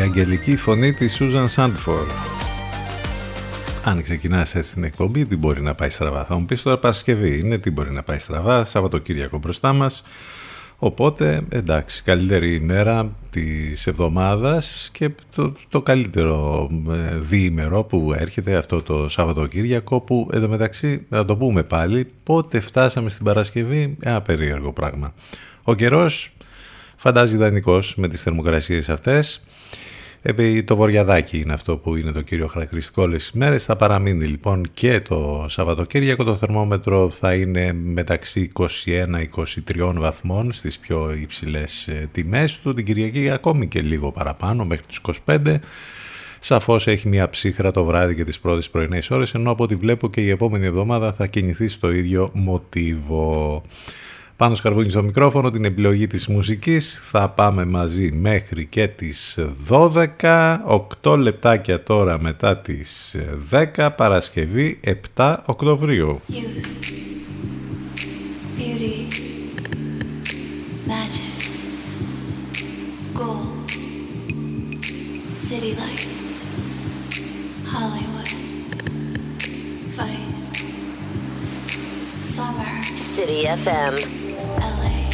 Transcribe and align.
Η 0.00 0.02
αγγελική 0.02 0.56
φωνή 0.56 0.92
της 0.92 1.14
Σούζαν 1.14 1.48
Σάντφορ. 1.48 2.06
Αν 3.84 4.02
ξεκινάς 4.02 4.54
έτσι 4.54 4.74
την 4.74 4.84
εκπομπή, 4.84 5.26
τι 5.26 5.36
μπορεί 5.36 5.62
να 5.62 5.74
πάει 5.74 5.90
στραβά; 5.90 6.24
Θα 6.24 6.38
μου 6.38 6.44
πεις 6.44 6.62
τώρα 6.62 6.78
Παρασκευή 6.78 7.38
είναι, 7.38 7.58
τι 7.58 7.70
μπορεί 7.70 7.92
να 7.92 8.02
πάει 8.02 8.18
στραβά, 8.18 8.64
Σαββατοκύριακο 8.64 9.38
μπροστά 9.38 9.72
μας. 9.72 10.02
Οπότε, 10.76 11.40
εντάξει, 11.48 12.02
καλύτερη 12.02 12.54
ημέρα 12.54 13.12
της 13.30 13.86
εβδομάδας 13.86 14.88
και 14.92 15.10
το, 15.34 15.52
το 15.68 15.82
καλύτερο 15.82 16.68
ε, 16.90 17.18
διήμερο 17.18 17.84
που 17.84 18.12
έρχεται 18.16 18.56
αυτό 18.56 18.82
το 18.82 19.08
Σαββατοκύριακο 19.08 20.00
που 20.00 20.28
εντωμεταξύ, 20.32 21.06
να 21.08 21.24
το 21.24 21.36
πούμε 21.36 21.62
πάλι, 21.62 22.10
πότε 22.22 22.60
φτάσαμε 22.60 23.10
στην 23.10 23.24
Παρασκευή, 23.24 23.96
ένα 24.00 24.22
περίεργο 24.22 24.72
πράγμα. 24.72 25.14
Ο 25.62 25.74
καιρός 25.74 26.32
φαντάζεις 26.96 27.34
ιδανικός 27.34 27.94
με 27.96 28.08
τις 28.08 28.22
θερμοκρασίες 28.22 28.88
αυτές. 28.88 29.44
Επί 30.22 30.62
το 30.62 30.76
βορειαδάκι 30.76 31.38
είναι 31.38 31.52
αυτό 31.52 31.76
που 31.76 31.96
είναι 31.96 32.12
το 32.12 32.20
κύριο 32.20 32.46
χαρακτηριστικό 32.46 33.02
όλες 33.02 33.22
τις 33.22 33.32
μέρες. 33.32 33.64
Θα 33.64 33.76
παραμείνει 33.76 34.24
λοιπόν 34.26 34.66
και 34.74 35.00
το 35.00 35.46
Σαββατοκύριακο. 35.48 36.24
Το 36.24 36.34
θερμόμετρο 36.36 37.10
θα 37.10 37.34
είναι 37.34 37.72
μεταξύ 37.72 38.50
21-23 38.54 39.92
βαθμών 39.94 40.52
στις 40.52 40.78
πιο 40.78 41.14
υψηλές 41.20 41.88
ε, 41.88 42.08
τιμές 42.12 42.58
του. 42.58 42.74
Την 42.74 42.84
Κυριακή 42.84 43.30
ακόμη 43.30 43.68
και 43.68 43.80
λίγο 43.80 44.12
παραπάνω 44.12 44.64
μέχρι 44.64 44.86
τους 44.86 45.00
25. 45.26 45.56
Σαφώς 46.38 46.86
έχει 46.86 47.08
μια 47.08 47.30
ψύχρα 47.30 47.70
το 47.70 47.84
βράδυ 47.84 48.14
και 48.14 48.24
τις 48.24 48.40
πρώτες 48.40 48.70
πρωινές 48.70 49.10
ώρες 49.10 49.34
ενώ 49.34 49.50
από 49.50 49.64
ό,τι 49.64 49.74
βλέπω 49.74 50.10
και 50.10 50.20
η 50.20 50.30
επόμενη 50.30 50.66
εβδομάδα 50.66 51.12
θα 51.12 51.26
κινηθεί 51.26 51.68
στο 51.68 51.90
ίδιο 51.90 52.30
μοτίβο. 52.34 53.62
Πάνω 54.40 54.54
σκαρβούνι 54.54 54.90
στο 54.90 55.02
μικρόφωνο, 55.02 55.50
την 55.50 55.64
επιλογή 55.64 56.06
της 56.06 56.26
μουσικής. 56.26 57.00
Θα 57.04 57.28
πάμε 57.28 57.64
μαζί 57.64 58.12
μέχρι 58.12 58.66
και 58.66 58.88
τις 58.88 59.38
12, 59.68 60.62
8 61.02 61.16
λεπτάκια 61.18 61.82
τώρα 61.82 62.20
μετά 62.20 62.56
τις 62.58 63.16
10, 63.50 63.90
Παρασκευή 63.96 64.80
7 65.16 65.36
Οκτωβρίου. 65.46 66.20
city 75.50 75.72
lights, 75.82 76.42
Hollywood, 77.72 78.30
Vice, 79.98 80.44
Summer, 82.34 82.72
City 83.14 83.40
FM. 83.64 84.29
LA. 84.58 85.08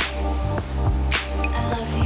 I 1.53 1.71
love 1.71 1.99
you. 1.99 2.06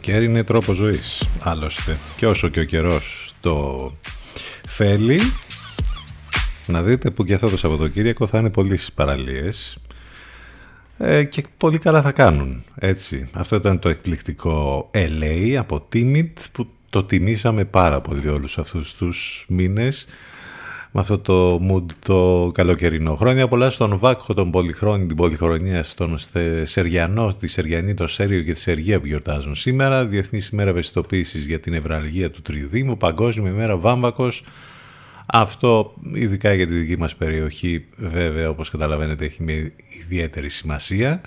Καλοκαίρι 0.00 0.24
είναι 0.24 0.44
τρόπο 0.44 0.72
ζωής 0.72 1.28
άλλωστε. 1.40 1.98
Και 2.16 2.26
όσο 2.26 2.48
και 2.48 2.60
ο 2.60 2.64
καιρός 2.64 3.34
το 3.40 3.92
θέλει 4.68 5.20
να 6.66 6.82
δείτε 6.82 7.10
που 7.10 7.24
και 7.24 7.34
αυτό 7.34 7.48
το 7.48 7.56
Σαββατοκύριακο 7.56 8.26
θα 8.26 8.38
είναι 8.38 8.50
πολλοί 8.50 8.76
στις 8.76 8.92
παραλίες 8.92 9.78
ε, 10.98 11.24
και 11.24 11.44
πολύ 11.56 11.78
καλά 11.78 12.02
θα 12.02 12.12
κάνουν 12.12 12.64
έτσι. 12.74 13.28
Αυτό 13.32 13.56
ήταν 13.56 13.78
το 13.78 13.88
εκπληκτικό 13.88 14.90
LA 14.94 15.54
από 15.58 15.88
Timid 15.92 16.32
που 16.52 16.66
το 16.90 17.04
τιμήσαμε 17.04 17.64
πάρα 17.64 18.00
πολύ 18.00 18.28
όλους 18.28 18.58
αυτούς 18.58 18.94
τους 18.94 19.44
μήνες 19.48 20.06
με 20.92 21.00
αυτό 21.00 21.18
το 21.18 21.60
mood 21.70 21.92
το 22.04 22.50
καλοκαιρινό. 22.54 23.14
Χρόνια 23.14 23.48
πολλά 23.48 23.70
στον 23.70 23.98
Βάκχο, 23.98 24.34
τον 24.34 24.50
Πολυχρόνη, 24.50 25.06
την 25.06 25.16
Πολυχρονία, 25.16 25.82
στον 25.82 26.18
Σεριανό, 26.62 27.34
τη 27.34 27.46
Σεριανή, 27.46 27.94
το 27.94 28.06
Σέριο 28.06 28.42
και 28.42 28.52
τη 28.52 28.58
Σεργία 28.58 29.00
που 29.00 29.06
γιορτάζουν 29.06 29.54
σήμερα. 29.54 30.06
Διεθνής 30.06 30.48
ημέρα 30.48 30.70
ευαισθητοποίησης 30.70 31.46
για 31.46 31.60
την 31.60 31.74
ευραλγία 31.74 32.30
του 32.30 32.42
Τριδήμου, 32.42 32.96
Παγκόσμια 32.96 33.50
ημέρα 33.50 33.76
Βάμβακος. 33.76 34.44
Αυτό 35.26 35.94
ειδικά 36.14 36.52
για 36.52 36.66
τη 36.66 36.74
δική 36.74 36.98
μας 36.98 37.14
περιοχή 37.16 37.84
βέβαια 37.96 38.48
όπως 38.48 38.70
καταλαβαίνετε 38.70 39.24
έχει 39.24 39.42
μια 39.42 39.72
ιδιαίτερη 40.04 40.48
σημασία 40.48 41.20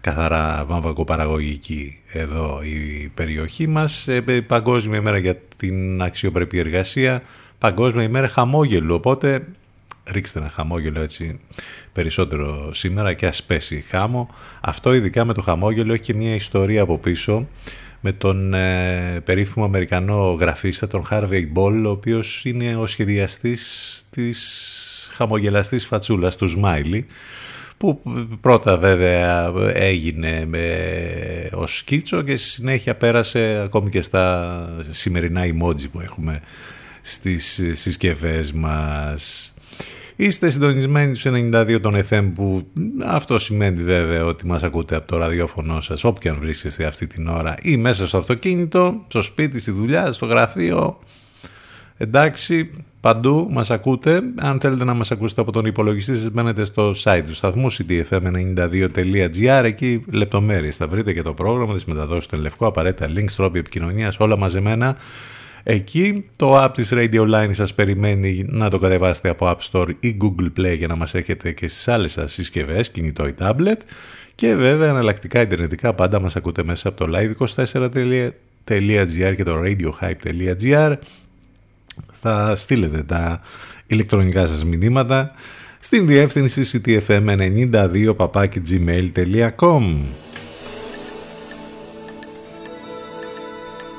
καθαρά 0.00 0.64
βαμβακοπαραγωγική 0.66 1.98
εδώ 2.06 2.60
η 2.62 3.10
περιοχή 3.14 3.66
μας 3.66 4.08
ε, 4.08 4.20
παγκόσμια 4.46 4.98
ημέρα 4.98 5.18
για 5.18 5.36
την 5.56 6.02
αξιοπρεπή 6.02 6.58
εργασία 6.58 7.22
Παγκόσμια 7.60 8.02
ημέρα 8.02 8.28
χαμόγελου, 8.28 8.94
οπότε 8.94 9.46
ρίξτε 10.10 10.38
ένα 10.38 10.48
χαμόγελο 10.48 11.00
έτσι 11.00 11.40
περισσότερο 11.92 12.74
σήμερα 12.74 13.12
και 13.12 13.26
ας 13.26 13.42
πέσει 13.42 13.84
χάμο. 13.88 14.34
Αυτό 14.60 14.94
ειδικά 14.94 15.24
με 15.24 15.32
το 15.32 15.42
χαμόγελο 15.42 15.92
έχει 15.92 16.02
και 16.02 16.14
μια 16.14 16.34
ιστορία 16.34 16.82
από 16.82 16.98
πίσω 16.98 17.48
με 18.00 18.12
τον 18.12 18.54
ε, 18.54 19.20
περίφημο 19.24 19.64
Αμερικανό 19.64 20.36
γραφίστα, 20.40 20.86
τον 20.86 21.06
Harvey 21.10 21.42
Ball, 21.54 21.82
ο 21.86 21.88
οποίος 21.88 22.44
είναι 22.44 22.76
ο 22.76 22.86
σχεδιαστής 22.86 24.04
της 24.10 25.10
χαμογελαστής 25.12 25.86
φατσούλας, 25.86 26.36
του 26.36 26.48
Smiley, 26.56 27.02
που 27.76 28.00
πρώτα 28.40 28.76
βέβαια 28.76 29.52
έγινε 29.72 30.44
με, 30.46 30.68
ως 31.52 31.76
σκίτσο 31.76 32.22
και 32.22 32.36
συνέχεια 32.36 32.94
πέρασε 32.94 33.62
ακόμη 33.64 33.90
και 33.90 34.02
στα 34.02 34.68
σημερινά 34.90 35.42
emoji 35.44 35.90
που 35.92 36.00
έχουμε 36.00 36.40
στις 37.10 37.60
συσκευές 37.72 38.52
μας. 38.52 39.54
Είστε 40.16 40.50
συντονισμένοι 40.50 41.14
στους 41.14 41.32
92 41.32 41.78
των 41.80 41.96
FM 42.10 42.30
που 42.34 42.66
αυτό 43.06 43.38
σημαίνει 43.38 43.82
βέβαια 43.82 44.24
ότι 44.24 44.46
μας 44.46 44.62
ακούτε 44.62 44.96
από 44.96 45.06
το 45.06 45.16
ραδιόφωνο 45.16 45.80
σας 45.80 46.04
όποια 46.04 46.34
βρίσκεστε 46.34 46.84
αυτή 46.84 47.06
την 47.06 47.28
ώρα 47.28 47.54
ή 47.62 47.76
μέσα 47.76 48.06
στο 48.06 48.18
αυτοκίνητο, 48.18 49.04
στο 49.08 49.22
σπίτι, 49.22 49.60
στη 49.60 49.70
δουλειά, 49.70 50.12
στο 50.12 50.26
γραφείο. 50.26 50.98
Εντάξει, 51.96 52.70
παντού 53.00 53.48
μας 53.50 53.70
ακούτε. 53.70 54.22
Αν 54.36 54.60
θέλετε 54.60 54.84
να 54.84 54.94
μας 54.94 55.10
ακούσετε 55.10 55.40
από 55.40 55.52
τον 55.52 55.64
υπολογιστή 55.64 56.16
σας 56.16 56.30
μένετε 56.30 56.64
στο 56.64 56.92
site 57.02 57.22
του 57.26 57.34
σταθμού 57.34 57.72
ctfm92.gr 57.72 59.62
εκεί 59.64 60.04
λεπτομέρειες 60.10 60.76
θα 60.76 60.88
βρείτε 60.88 61.12
και 61.12 61.22
το 61.22 61.34
πρόγραμμα 61.34 61.74
της 61.74 61.84
μεταδόσης 61.84 62.26
του 62.26 62.36
Λευκό 62.36 62.66
απαραίτητα 62.66 63.08
links, 63.16 63.32
τρόποι 63.36 63.58
επικοινωνίας 63.58 64.18
όλα 64.18 64.36
μαζεμένα 64.36 64.96
εκεί. 65.62 66.30
Το 66.36 66.64
app 66.64 66.70
της 66.74 66.90
Radio 66.92 67.34
Line 67.34 67.50
σας 67.50 67.74
περιμένει 67.74 68.44
να 68.48 68.70
το 68.70 68.78
κατεβάσετε 68.78 69.28
από 69.28 69.50
App 69.50 69.56
Store 69.70 69.88
ή 70.00 70.16
Google 70.20 70.60
Play 70.60 70.76
για 70.76 70.86
να 70.86 70.96
μας 70.96 71.14
έχετε 71.14 71.52
και 71.52 71.68
στις 71.68 71.88
άλλες 71.88 72.12
σας 72.12 72.32
συσκευές, 72.32 72.90
κινητό 72.90 73.26
ή 73.26 73.34
tablet. 73.38 73.76
Και 74.34 74.54
βέβαια 74.54 74.88
εναλλακτικά 74.88 75.40
ιντερνετικά 75.40 75.94
πάντα 75.94 76.20
μας 76.20 76.36
ακούτε 76.36 76.64
μέσα 76.64 76.88
από 76.88 77.04
το 77.04 77.18
live24.gr 77.18 79.34
και 79.36 79.44
το 79.44 79.62
radiohype.gr 79.64 80.94
θα 82.12 82.56
στείλετε 82.56 83.02
τα 83.02 83.40
ηλεκτρονικά 83.86 84.46
σας 84.46 84.64
μηνύματα 84.64 85.30
στην 85.80 86.06
διεύθυνση 86.06 86.80
ctfm92 86.84 88.14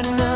even 0.00 0.16
know. 0.16 0.29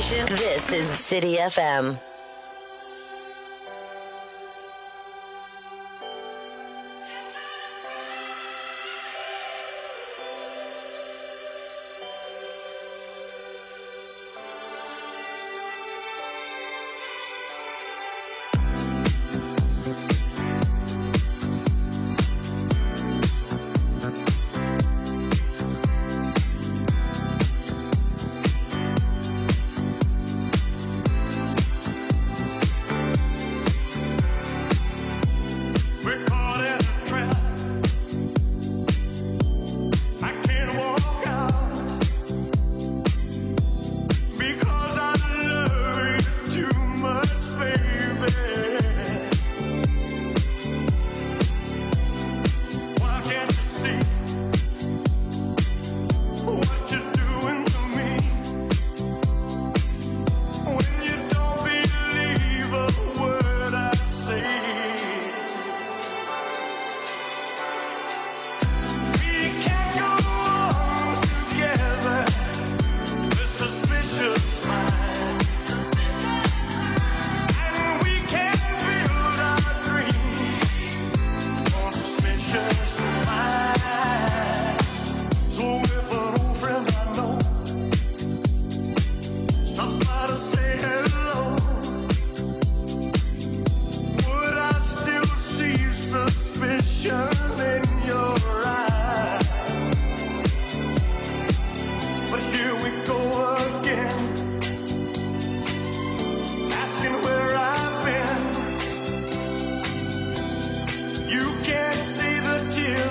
Sophistication? 0.00 0.36
This 0.36 0.72
is 0.72 0.88
City 0.98 1.36
FM. 1.36 2.03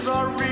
are 0.07 0.42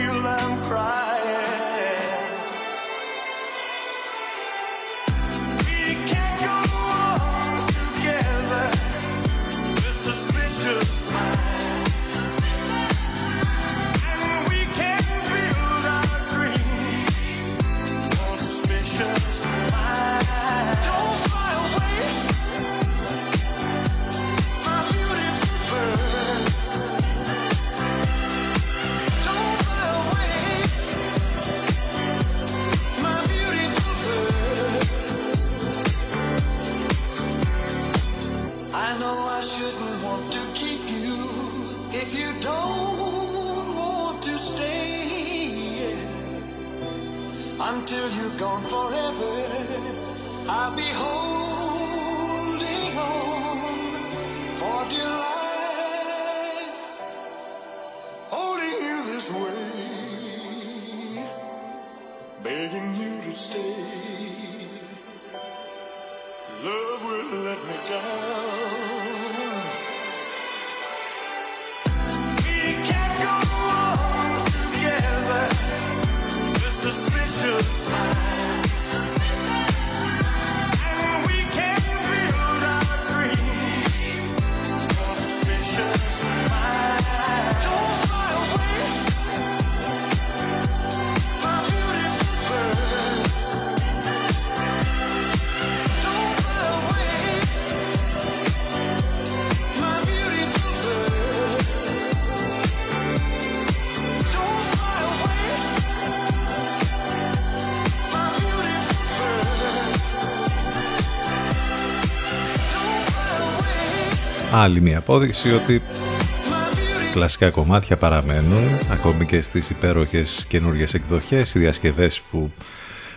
Άλλη 114.61 114.81
μια 114.81 114.97
απόδειξη 114.97 115.51
ότι 115.51 115.81
My 115.81 115.89
beautiful 115.89 117.13
κλασικά 117.13 117.49
κομμάτια 117.49 117.97
παραμένουν 117.97 118.63
ακόμη 118.91 119.25
και 119.25 119.41
στις 119.41 119.69
υπέροχες 119.69 120.45
καινούργιες 120.47 120.93
εκδοχές 120.93 121.53
οι 121.53 121.59
διασκευές 121.59 122.21
που 122.21 122.51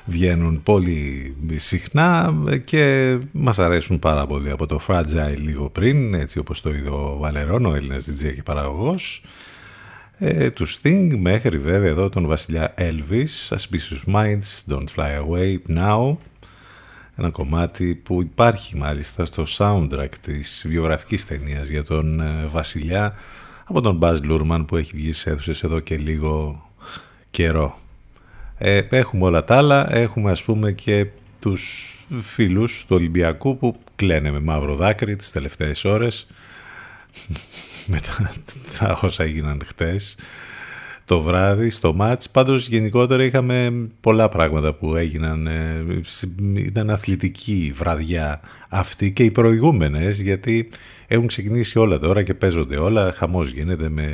βγαίνουν 0.04 0.62
πολύ 0.62 1.36
συχνά 1.54 2.34
και 2.64 3.16
μας 3.32 3.58
αρέσουν 3.58 3.98
πάρα 3.98 4.26
πολύ 4.26 4.50
από 4.50 4.66
το 4.66 4.80
Fragile 4.86 5.36
λίγο 5.36 5.70
πριν 5.70 6.14
έτσι 6.14 6.38
όπως 6.38 6.60
το 6.60 6.70
είδε 6.70 6.90
ο 6.90 7.16
Βαλερών 7.20 7.66
ο 7.66 7.74
Έλληνας 7.74 8.08
DJ 8.08 8.34
και 8.34 8.42
παραγωγός. 8.42 9.22
Ε, 10.18 10.50
του 10.50 10.66
Sting 10.68 11.08
μέχρι 11.18 11.58
βέβαια 11.58 11.90
εδώ 11.90 12.08
τον 12.08 12.26
βασιλιά 12.26 12.74
Elvis 12.78 13.48
Suspicious 13.48 14.14
Minds, 14.14 14.72
Don't 14.72 14.86
Fly 14.96 15.18
Away 15.26 15.76
Now 15.76 16.16
ένα 17.16 17.30
κομμάτι 17.30 17.94
που 17.94 18.22
υπάρχει 18.22 18.76
μάλιστα 18.76 19.24
στο 19.24 19.44
soundtrack 19.58 20.08
της 20.20 20.64
βιογραφικής 20.68 21.26
ταινίας 21.26 21.68
για 21.68 21.84
τον 21.84 22.20
ε, 22.20 22.46
βασιλιά 22.50 23.14
από 23.64 23.80
τον 23.80 23.98
Baz 24.02 24.18
Luhrmann 24.30 24.64
που 24.66 24.76
έχει 24.76 24.92
βγει 24.94 25.12
σε 25.12 25.30
αίθουσες 25.30 25.62
εδώ 25.62 25.80
και 25.80 25.96
λίγο 25.96 26.66
καιρό. 27.30 27.78
Ε, 28.58 28.82
έχουμε 28.90 29.24
όλα 29.24 29.44
τα 29.44 29.56
άλλα, 29.56 29.96
έχουμε 29.96 30.30
ας 30.30 30.42
πούμε 30.42 30.72
και 30.72 31.06
τους 31.40 31.90
φίλους 32.20 32.80
του 32.80 32.96
Ολυμπιακού 32.96 33.58
που 33.58 33.78
κλαίνε 33.96 34.30
με 34.30 34.40
μαύρο 34.40 34.76
δάκρυ 34.76 35.16
τις 35.16 35.30
τελευταίες 35.30 35.84
ώρες. 35.84 36.26
Μετά 37.86 38.32
τα 38.78 38.98
όσα 39.02 39.22
έγιναν 39.22 39.62
χτες 39.66 40.16
το 41.04 41.20
βράδυ 41.20 41.70
στο 41.70 41.94
μάτς. 41.94 42.30
Πάντως 42.30 42.68
γενικότερα 42.68 43.24
είχαμε 43.24 43.88
πολλά 44.00 44.28
πράγματα 44.28 44.74
που 44.74 44.96
έγιναν. 44.96 45.46
ε, 45.46 45.84
Ήταν 46.56 46.90
αθλητική 46.90 47.72
βραδιά 47.76 48.40
αυτή 48.68 49.12
και 49.12 49.24
οι 49.24 49.30
προηγούμενες 49.30 50.20
γιατί 50.20 50.68
έχουν 51.06 51.26
ξεκινήσει 51.26 51.78
όλα 51.78 51.98
τώρα 51.98 52.22
και 52.22 52.34
παίζονται 52.34 52.76
όλα. 52.76 53.12
Χαμός 53.12 53.50
γίνεται 53.50 53.88
με, 53.88 54.08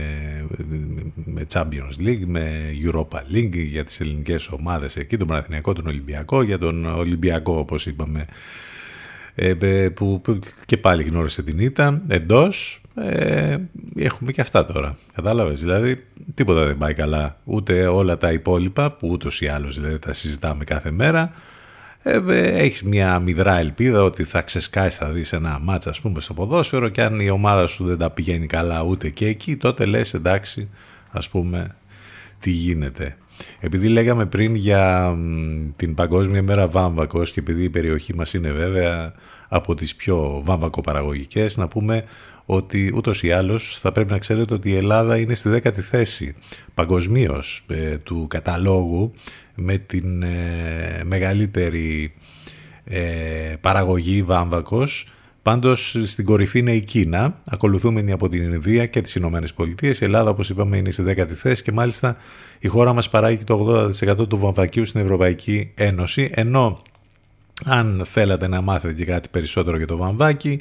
με 1.24 1.46
Champions 1.52 2.06
League, 2.06 2.22
με 2.26 2.74
Europa 2.84 3.34
League 3.34 3.54
για 3.54 3.84
τις 3.84 4.00
ελληνικές 4.00 4.48
ομάδες 4.48 4.96
εκεί, 4.96 5.16
τον 5.16 5.26
Παναθηναϊκό, 5.26 5.72
τον 5.72 5.86
Ολυμπιακό, 5.86 6.42
για 6.42 6.58
τον 6.58 6.86
Ολυμπιακό 6.86 7.58
όπως 7.58 7.86
είπαμε 7.86 8.24
ε, 9.34 9.54
ε, 9.60 9.88
που, 9.88 10.20
που 10.20 10.38
και 10.66 10.76
πάλι 10.76 11.02
γνώρισε 11.02 11.42
την 11.42 11.58
ήττα 11.58 12.02
εντός 12.08 12.80
ε, 12.94 13.56
έχουμε 14.04 14.32
και 14.32 14.40
αυτά 14.40 14.64
τώρα 14.64 14.96
κατάλαβες; 15.14 15.60
Δηλαδή 15.60 16.04
τίποτα 16.34 16.64
δεν 16.64 16.78
πάει 16.78 16.94
καλά. 16.94 17.36
Ούτε 17.44 17.86
όλα 17.86 18.18
τα 18.18 18.32
υπόλοιπα 18.32 18.90
που 18.90 19.08
ούτως 19.08 19.40
ή 19.40 19.46
άλλως 19.46 19.76
δηλαδή 19.76 19.98
τα 19.98 20.12
συζητάμε 20.12 20.64
κάθε 20.64 20.90
μέρα. 20.90 21.32
Ε, 22.02 22.20
ε, 22.28 22.46
έχεις 22.46 22.82
μια 22.82 23.18
μηδρά 23.18 23.58
ελπίδα 23.58 24.02
ότι 24.02 24.24
θα 24.24 24.42
ξεσκάσεις 24.42 24.98
θα 24.98 25.10
δεις 25.10 25.32
ένα 25.32 25.58
μάτσα 25.62 25.90
ας 25.90 26.00
πούμε 26.00 26.20
στο 26.20 26.34
ποδόσφαιρο 26.34 26.88
και 26.88 27.02
αν 27.02 27.20
η 27.20 27.30
ομάδα 27.30 27.66
σου 27.66 27.84
δεν 27.84 27.98
τα 27.98 28.10
πηγαίνει 28.10 28.46
καλά 28.46 28.82
ούτε 28.82 29.08
και 29.10 29.26
εκεί 29.26 29.56
τότε 29.56 29.84
λες 29.84 30.14
εντάξει 30.14 30.70
ας 31.10 31.28
πούμε 31.28 31.76
τι 32.38 32.50
γίνεται. 32.50 33.16
Επειδή 33.60 33.88
λέγαμε 33.88 34.26
πριν 34.26 34.54
για 34.54 35.10
μ, 35.10 35.70
την 35.76 35.94
Παγκόσμια 35.94 36.42
Μέρα 36.42 36.68
Βάμβακος 36.68 37.32
και 37.32 37.40
επειδή 37.40 37.62
η 37.62 37.70
περιοχή 37.70 38.14
μας 38.14 38.34
είναι 38.34 38.50
βέβαια 38.50 39.12
από 39.48 39.74
τις 39.74 39.96
πιο 39.96 40.42
βάμβακο-παραγωγικές, 40.44 41.56
να 41.56 41.68
πούμε 41.68 42.04
ότι 42.52 42.92
ούτως 42.94 43.22
ή 43.22 43.32
άλλως 43.32 43.78
θα 43.80 43.92
πρέπει 43.92 44.10
να 44.10 44.18
ξέρετε 44.18 44.54
ότι 44.54 44.70
η 44.70 44.76
Ελλάδα 44.76 45.18
είναι 45.18 45.34
στη 45.34 45.48
δέκατη 45.48 45.80
θέση 45.80 46.34
παγκοσμίως 46.74 47.64
του 48.02 48.26
καταλόγου 48.28 49.12
με 49.54 49.76
την 49.76 50.22
ε, 50.22 51.02
μεγαλύτερη 51.04 52.14
ε, 52.84 53.54
παραγωγή 53.60 54.22
βάμβακος 54.22 55.06
Πάντως 55.42 55.96
στην 56.04 56.24
κορυφή 56.24 56.58
είναι 56.58 56.72
η 56.72 56.80
Κίνα, 56.80 57.40
ακολουθούμενη 57.50 58.12
από 58.12 58.28
την 58.28 58.52
Ινδία 58.52 58.86
και 58.86 59.00
τις 59.00 59.14
Ηνωμένες 59.14 59.54
Πολιτείες. 59.54 60.00
Η 60.00 60.04
Ελλάδα, 60.04 60.30
όπως 60.30 60.50
είπαμε, 60.50 60.76
είναι 60.76 60.90
στη 60.90 61.04
10η 61.06 61.32
θέση 61.34 61.62
και 61.62 61.72
μάλιστα 61.72 62.16
η 62.58 62.68
χώρα 62.68 62.92
μας 62.92 63.08
παράγει 63.08 63.44
το 63.44 63.88
80% 64.20 64.28
του 64.28 64.38
βαμβακίου 64.38 64.86
στην 64.86 65.00
Ευρωπαϊκή 65.00 65.72
Ένωση, 65.74 66.30
ενώ 66.34 66.82
αν 67.64 68.02
θέλατε 68.06 68.48
να 68.48 68.60
μάθετε 68.60 68.94
και 68.94 69.04
κάτι 69.04 69.28
περισσότερο 69.28 69.76
για 69.76 69.86
το 69.86 69.96
βαμβάκι, 69.96 70.60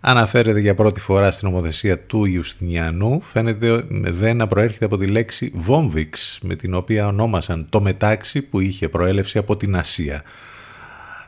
αναφέρεται 0.00 0.60
για 0.60 0.74
πρώτη 0.74 1.00
φορά 1.00 1.30
στην 1.30 1.48
ομοθεσία 1.48 1.98
του 1.98 2.24
Ιουστινιανού, 2.24 3.20
φαίνεται 3.24 3.84
δεν 3.90 4.36
να 4.36 4.46
προέρχεται 4.46 4.84
από 4.84 4.96
τη 4.96 5.06
λέξη 5.06 5.52
βόμβιξ, 5.54 6.38
με 6.42 6.56
την 6.56 6.74
οποία 6.74 7.06
ονόμασαν 7.06 7.66
το 7.68 7.80
μετάξι 7.80 8.42
που 8.42 8.60
είχε 8.60 8.88
προέλευση 8.88 9.38
από 9.38 9.56
την 9.56 9.76
Ασία. 9.76 10.22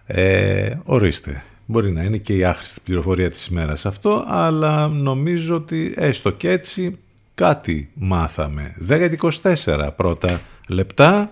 Ε, 0.06 0.74
ορίστε, 0.84 1.42
μπορεί 1.66 1.92
να 1.92 2.02
είναι 2.02 2.16
και 2.16 2.36
η 2.36 2.44
άχρηστη 2.44 2.80
πληροφορία 2.84 3.30
της 3.30 3.46
ημέρας 3.46 3.86
αυτό, 3.86 4.24
αλλά 4.28 4.88
νομίζω 4.88 5.54
ότι 5.54 5.94
έστω 5.96 6.30
και 6.30 6.50
έτσι 6.50 6.98
κάτι 7.34 7.90
μάθαμε. 7.94 8.76
10-24 8.88 9.88
πρώτα 9.96 10.40
λεπτά. 10.68 11.28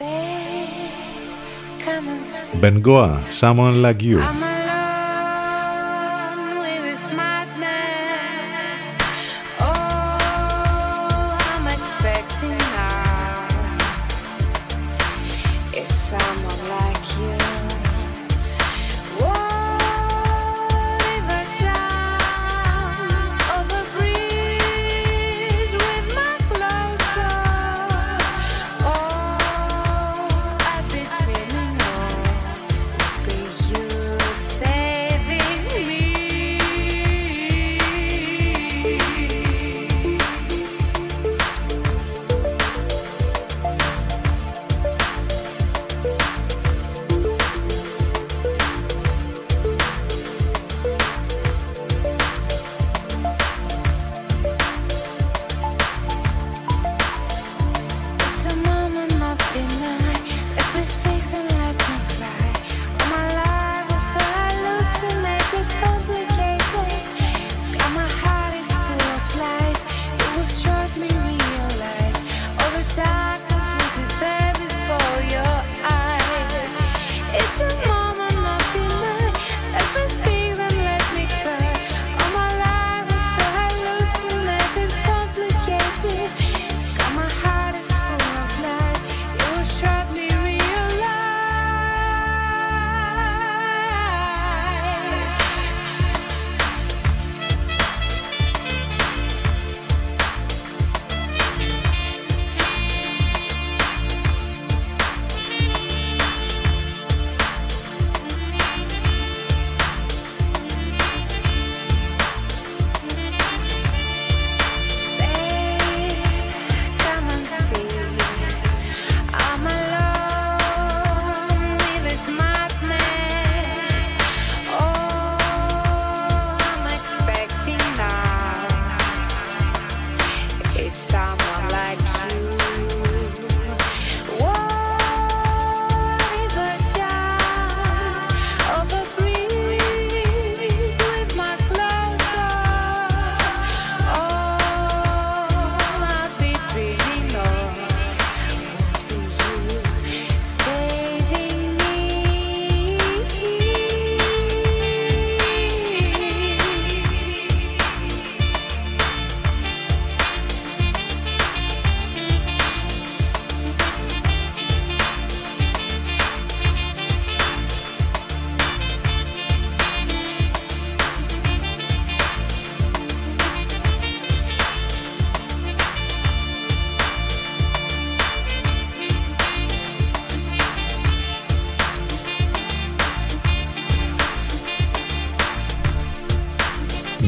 Μπενγκόα, 2.61 3.21
someone 3.41 3.85
like 3.85 4.48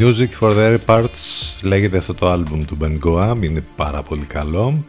Music 0.01 0.31
for 0.41 0.55
the 0.55 0.57
Air 0.57 0.79
Parts 0.87 1.59
λέγεται 1.63 1.99
αυτό 1.99 2.15
το 2.15 2.31
άλμπουμ 2.31 2.65
του 2.65 2.77
Ben 2.81 2.99
Goam, 3.05 3.37
είναι 3.41 3.65
πάρα 3.77 4.03
πολύ 4.03 4.27
καλό, 4.27 4.85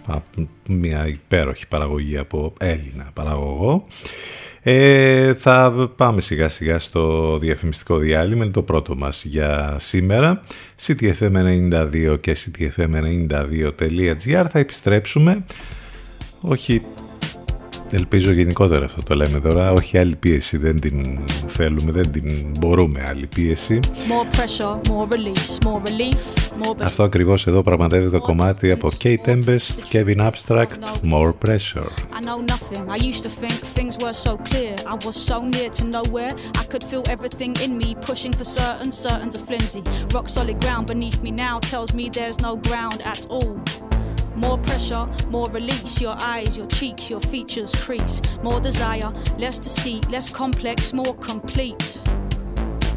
μια 0.68 1.08
υπέροχη 1.08 1.68
παραγωγή 1.68 2.18
από 2.18 2.54
Έλληνα 2.60 3.10
παραγωγό. 3.14 3.88
Ε, 4.62 5.34
θα 5.34 5.72
πάμε 5.96 6.22
σιγά 6.22 6.50
σιγά 6.50 6.80
στο 6.80 7.38
διαφημιστικό 7.38 7.98
διάλειμμα, 7.98 8.44
είναι 8.44 8.54
το 8.54 8.62
πρώτο 8.62 8.96
μας 8.96 9.24
για 9.24 9.76
σήμερα. 9.80 10.42
CTFM92 10.86 12.18
και 12.22 12.38
CTFM92.gr 12.38 14.46
θα 14.50 14.60
επιστρέψουμε, 14.60 15.46
όχι 16.42 16.82
Ελπίζω 17.94 18.32
γενικότερα 18.32 18.86
αυτό 18.86 19.04
το 19.04 19.16
λέμε 19.16 19.40
τώρα. 19.40 19.72
Όχι 19.72 19.98
άλλη 19.98 20.16
πίεση, 20.16 20.58
δεν 20.58 20.80
την 20.80 21.20
θέλουμε, 21.48 21.92
δεν 21.92 22.12
την 22.12 22.52
μπορούμε 22.60 23.04
άλλη 23.08 23.28
πίεση. 23.28 23.80
More 24.08 24.36
pressure, 24.36 24.76
more 24.92 25.08
release, 25.14 25.68
more 25.68 25.82
relief, 25.90 26.20
more 26.64 26.76
Αυτό 26.82 27.04
ακριβώς 27.04 27.48
εδώ 27.48 27.62
πραγματεύεται 27.62 28.10
το 28.10 28.20
κομμάτι 28.20 28.72
από 28.72 28.90
Kate 29.04 29.16
Tempest, 29.26 29.94
Kevin 29.94 30.30
Abstract, 30.30 30.68
More 31.12 31.32
Pressure. 31.46 31.90
I 32.18 32.22
know 32.28 32.40
nothing. 32.54 32.84
I 32.90 32.98
used 33.10 33.24
to 33.24 33.32
think 33.42 33.56
things 33.78 33.96
were 34.04 34.16
so 34.28 34.34
clear. 34.50 34.74
I 34.94 34.96
was 35.06 35.16
so 35.30 35.38
near 35.56 35.70
to 35.80 35.84
nowhere. 35.98 36.34
I 36.62 36.64
could 36.72 36.84
feel 36.92 37.04
everything 37.16 37.54
in 37.66 37.72
me 37.82 37.90
pushing 38.10 38.34
for 38.40 38.48
certain. 38.60 38.90
Certain's 39.08 39.36
are 39.40 39.46
flimsy. 39.48 39.82
Rock 40.16 40.28
solid 40.38 40.58
ground 40.64 40.84
beneath 40.94 41.20
me 41.26 41.32
now 41.48 41.56
tells 41.72 41.90
me 41.98 42.04
there's 42.20 42.40
no 42.48 42.52
ground 42.68 43.00
at 43.14 43.22
all. 43.36 43.54
More 44.36 44.58
pressure, 44.58 45.08
more 45.30 45.48
release. 45.50 46.02
Your 46.02 46.16
eyes, 46.20 46.58
your 46.58 46.68
cheeks, 46.68 47.10
your 47.10 47.20
features 47.20 47.74
crease. 47.76 48.22
More 48.44 48.60
desire, 48.60 49.12
less 49.38 49.60
deceit, 49.60 50.10
less 50.10 50.32
complex, 50.32 50.94
more 50.94 51.16
complete. 51.16 52.02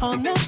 on 0.00 0.22
the 0.22 0.47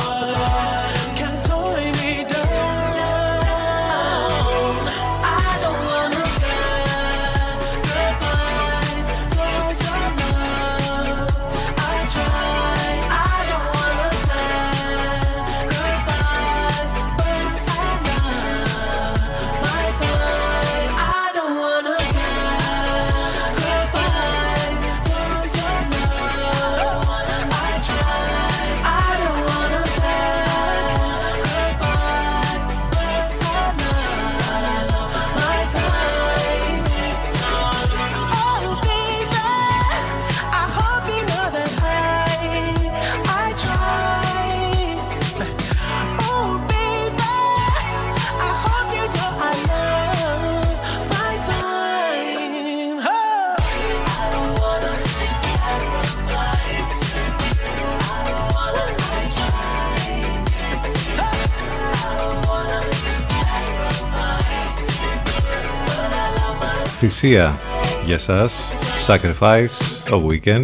Θυσία 67.03 67.59
για 68.05 68.17
σας, 68.17 68.69
Sacrifice, 69.07 70.01
το 70.09 70.27
Weekend. 70.29 70.63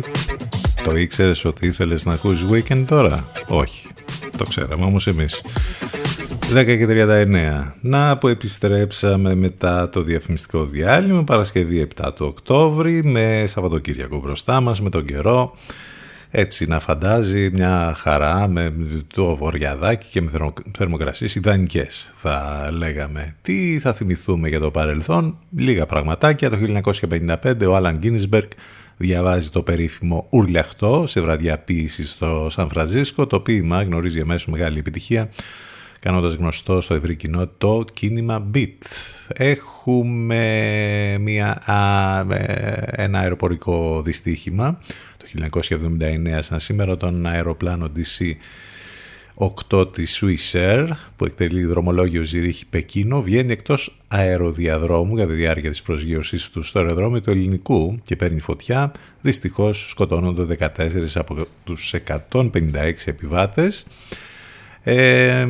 Το 0.83 0.95
ήξερες 0.95 1.45
ότι 1.45 1.65
ήθελες 1.65 2.05
να 2.05 2.13
ακούσεις 2.13 2.45
Weekend 2.51 2.83
τώρα; 2.87 3.31
Όχι. 3.47 3.87
Το 4.37 4.45
ξέραμε 4.45 4.85
όμως 4.85 5.07
εμείς. 5.07 5.41
10 6.53 6.77
και 6.77 6.85
39. 6.85 7.75
Να 7.81 8.17
που 8.17 8.27
επιστρέψαμε 8.27 9.35
μετά 9.35 9.89
το 9.89 10.01
διαφημιστικό 10.01 10.65
διάλειμμα, 10.65 11.23
Παρασκευή 11.23 11.87
7 12.01 12.13
του 12.15 12.25
Οκτώβρη, 12.25 13.03
με 13.03 13.43
Σαββατοκύριακο 13.47 14.19
μπροστά 14.19 14.61
μας, 14.61 14.81
με 14.81 14.89
τον 14.89 15.05
καιρό. 15.05 15.55
Έτσι 16.31 16.67
να 16.67 16.79
φαντάζει 16.79 17.49
μια 17.53 17.95
χαρά 17.97 18.47
με 18.47 18.73
το 19.13 19.35
βοριαδάκι 19.35 20.07
και 20.11 20.21
με 20.21 20.29
θερμο- 20.29 20.53
θερμοκρασίες 20.77 21.35
ιδανικές 21.35 22.13
θα 22.15 22.69
λέγαμε. 22.73 23.35
Τι 23.41 23.79
θα 23.79 23.93
θυμηθούμε 23.93 24.47
για 24.49 24.59
το 24.59 24.71
παρελθόν, 24.71 25.37
λίγα 25.57 25.85
πραγματάκια. 25.85 26.49
Το 26.49 26.55
1955 26.55 27.65
ο 27.67 27.75
Άλαν 27.75 27.97
Γκίνισμπεργκ 27.97 28.47
διαβάζει 28.97 29.49
το 29.49 29.61
περίφημο 29.61 30.27
Ουρλιαχτό 30.29 31.05
σε 31.07 31.21
βραδιά 31.21 31.57
ποίηση 31.57 32.07
στο 32.07 32.47
Σαν 32.49 32.69
Φρανσίσκο. 32.69 33.27
Το 33.27 33.39
ποίημα 33.39 33.83
γνωρίζει 33.83 34.19
αμέσως 34.19 34.45
μεγάλη 34.45 34.79
επιτυχία 34.79 35.29
κάνοντας 35.99 36.33
γνωστό 36.33 36.81
στο 36.81 36.93
ευρύ 36.93 37.15
κοινό 37.15 37.47
το 37.57 37.85
κίνημα 37.93 38.47
Beat. 38.53 38.77
Έχουμε 39.27 40.45
μια, 41.19 41.61
α, 41.71 42.19
ε, 42.35 42.83
ένα 42.91 43.19
αεροπορικό 43.19 44.01
δυστύχημα 44.05 44.79
το 45.49 45.59
1979 45.61 46.39
σαν 46.39 46.59
σήμερα 46.59 46.97
τον 46.97 47.25
αεροπλάνο 47.25 47.91
DC-8 47.95 49.93
της 49.93 50.21
Swiss 50.21 50.57
Air 50.57 50.87
που 51.15 51.25
εκτελεί 51.25 51.65
δρομολόγιο 51.65 52.23
Ζηρίχη 52.23 52.65
Πεκίνο 52.65 53.21
βγαίνει 53.21 53.51
εκτός 53.51 53.97
αεροδιαδρόμου 54.07 55.15
για 55.15 55.27
τη 55.27 55.33
διάρκεια 55.33 55.69
της 55.69 55.81
προσγείωσής 55.81 56.49
του 56.49 56.63
στο 56.63 56.79
αεροδρόμιο 56.79 57.21
του 57.21 57.29
ελληνικού 57.29 57.99
και 58.03 58.15
παίρνει 58.15 58.39
φωτιά. 58.39 58.91
Δυστυχώς 59.21 59.89
σκοτώνονται 59.89 60.71
14 60.77 61.15
από 61.15 61.47
τους 61.63 61.93
156 61.93 62.93
επιβάτες. 63.05 63.85
Ε, 64.89 65.47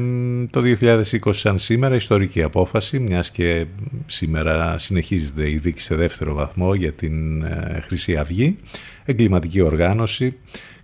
το 0.49 0.61
2020 0.81 1.01
σαν 1.29 1.57
σήμερα 1.57 1.95
ιστορική 1.95 2.41
απόφαση 2.41 2.99
μιας 2.99 3.31
και 3.31 3.65
σήμερα 4.05 4.77
συνεχίζεται 4.77 5.49
η 5.49 5.57
δίκη 5.57 5.81
σε 5.81 5.95
δεύτερο 5.95 6.33
βαθμό 6.33 6.73
για 6.73 6.93
την 6.93 7.43
ε, 7.43 7.79
Χρυσή 7.85 8.17
Αυγή. 8.17 8.57
Εγκληματική 9.05 9.61
οργάνωση 9.61 10.37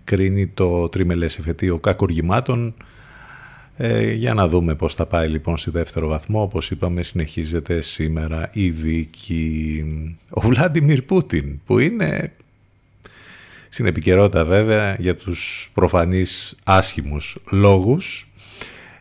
κρίνει 0.04 0.46
το 0.46 0.88
τριμελές 0.88 1.38
εφετείο 1.38 1.78
κακουργημάτων. 1.78 2.74
Ε, 3.76 4.12
για 4.12 4.34
να 4.34 4.48
δούμε 4.48 4.74
πώς 4.74 4.94
θα 4.94 5.06
πάει 5.06 5.28
λοιπόν 5.28 5.56
στη 5.56 5.70
δεύτερο 5.70 6.08
βαθμό. 6.08 6.42
Όπως 6.42 6.70
είπαμε 6.70 7.02
συνεχίζεται 7.02 7.80
σήμερα 7.80 8.50
η 8.52 8.70
δίκη. 8.70 9.84
Ο 10.30 10.40
Βλάντιμιρ 10.40 11.02
Πούτιν 11.02 11.60
που 11.66 11.78
είναι 11.78 12.32
στην 13.68 13.86
επικαιρότητα 13.86 14.44
βέβαια 14.44 14.96
για 14.98 15.16
τους 15.16 15.70
προφανείς 15.74 16.58
άσχημους 16.64 17.38
λόγους 17.50 18.28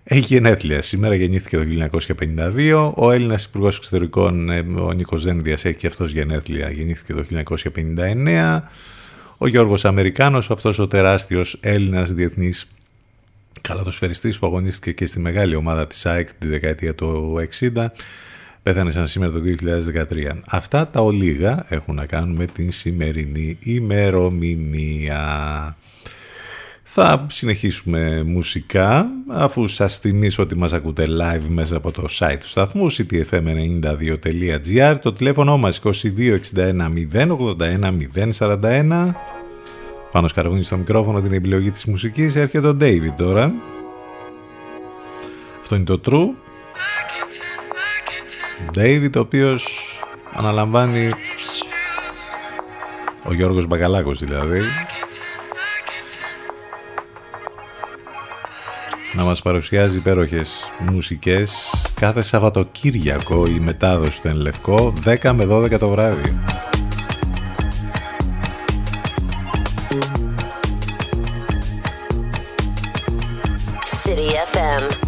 έχει 0.03 0.33
γενέθλια. 0.33 0.81
Σήμερα 0.81 1.15
γεννήθηκε 1.15 1.57
το 1.57 1.63
1952. 1.63 2.93
Ο 2.95 3.11
Έλληνας 3.11 3.43
Υπουργός 3.43 3.77
Εξωτερικών, 3.77 4.49
ε, 4.49 4.59
ο 4.59 4.91
Νίκος 4.91 5.23
Δένδιας, 5.23 5.65
έχει 5.65 5.77
και 5.77 5.87
αυτός 5.87 6.11
γενέθλια. 6.11 6.71
Γεννήθηκε 6.71 7.13
το 7.13 7.23
1959. 7.23 8.69
Ο 9.37 9.47
Γιώργος 9.47 9.85
Αμερικάνος, 9.85 10.49
αυτός 10.49 10.79
ο 10.79 10.87
τεράστιος 10.87 11.57
Έλληνας 11.61 12.13
διεθνής 12.13 12.67
καλατοσφαιριστής 13.61 14.39
που 14.39 14.45
αγωνίστηκε 14.45 14.91
και 14.91 15.05
στη 15.05 15.19
μεγάλη 15.19 15.55
ομάδα 15.55 15.87
της 15.87 16.05
ΑΕΚ 16.05 16.33
τη 16.33 16.47
δεκαετία 16.47 16.95
του 16.95 17.37
60. 17.59 17.91
Πέθανε 18.63 18.91
σαν 18.91 19.07
σήμερα 19.07 19.31
το 19.31 19.39
2013. 19.39 20.41
Αυτά 20.47 20.87
τα 20.87 20.99
ολίγα 20.99 21.65
έχουν 21.69 21.95
να 21.95 22.05
κάνουν 22.05 22.35
με 22.35 22.45
την 22.45 22.71
σημερινή 22.71 23.57
ημερομηνία. 23.63 25.17
Θα 26.95 27.25
συνεχίσουμε 27.29 28.23
μουσικά 28.25 29.09
αφού 29.27 29.67
σας 29.67 29.97
θυμίσω 29.97 30.43
ότι 30.43 30.55
μας 30.55 30.73
ακούτε 30.73 31.07
live 31.09 31.45
μέσα 31.47 31.77
από 31.77 31.91
το 31.91 32.07
site 32.19 32.37
του 32.39 32.47
σταθμού 32.47 32.91
ctfm92.gr 32.91 34.95
το 35.01 35.13
τηλέφωνο 35.13 35.57
μας 35.57 35.81
2261 35.83 35.91
081 37.13 37.97
041 38.37 39.11
πάνω 40.11 40.27
σκαρβούνι 40.27 40.63
στο 40.63 40.77
μικρόφωνο 40.77 41.21
την 41.21 41.33
επιλογή 41.33 41.71
της 41.71 41.85
μουσικής 41.85 42.35
έρχεται 42.35 42.67
ο 42.67 42.77
David 42.79 43.13
τώρα. 43.17 43.53
Αυτό 45.61 45.75
είναι 45.75 45.83
το 45.83 46.01
True. 46.05 46.29
David 48.77 49.11
ο 49.15 49.19
οποίος 49.19 49.67
αναλαμβάνει 50.33 51.09
ο 53.23 53.33
Γιώργος 53.33 53.65
Μπακαλάκος 53.65 54.19
δηλαδή 54.19 54.61
να 59.13 59.23
μας 59.23 59.41
παρουσιάζει 59.41 59.97
υπέροχες 59.97 60.71
μουσικές 60.79 61.71
κάθε 61.95 62.21
Σαββατοκύριακο 62.21 63.45
η 63.45 63.59
μετάδοση 63.59 64.21
του 64.21 64.27
Εν 64.27 64.35
Λευκό 64.35 64.93
10 65.05 65.31
με 65.31 65.45
12 65.49 65.79
το 65.79 65.89
βράδυ. 65.89 66.33
City 74.03 74.29
FM. 74.53 75.02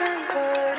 remember 0.00 0.69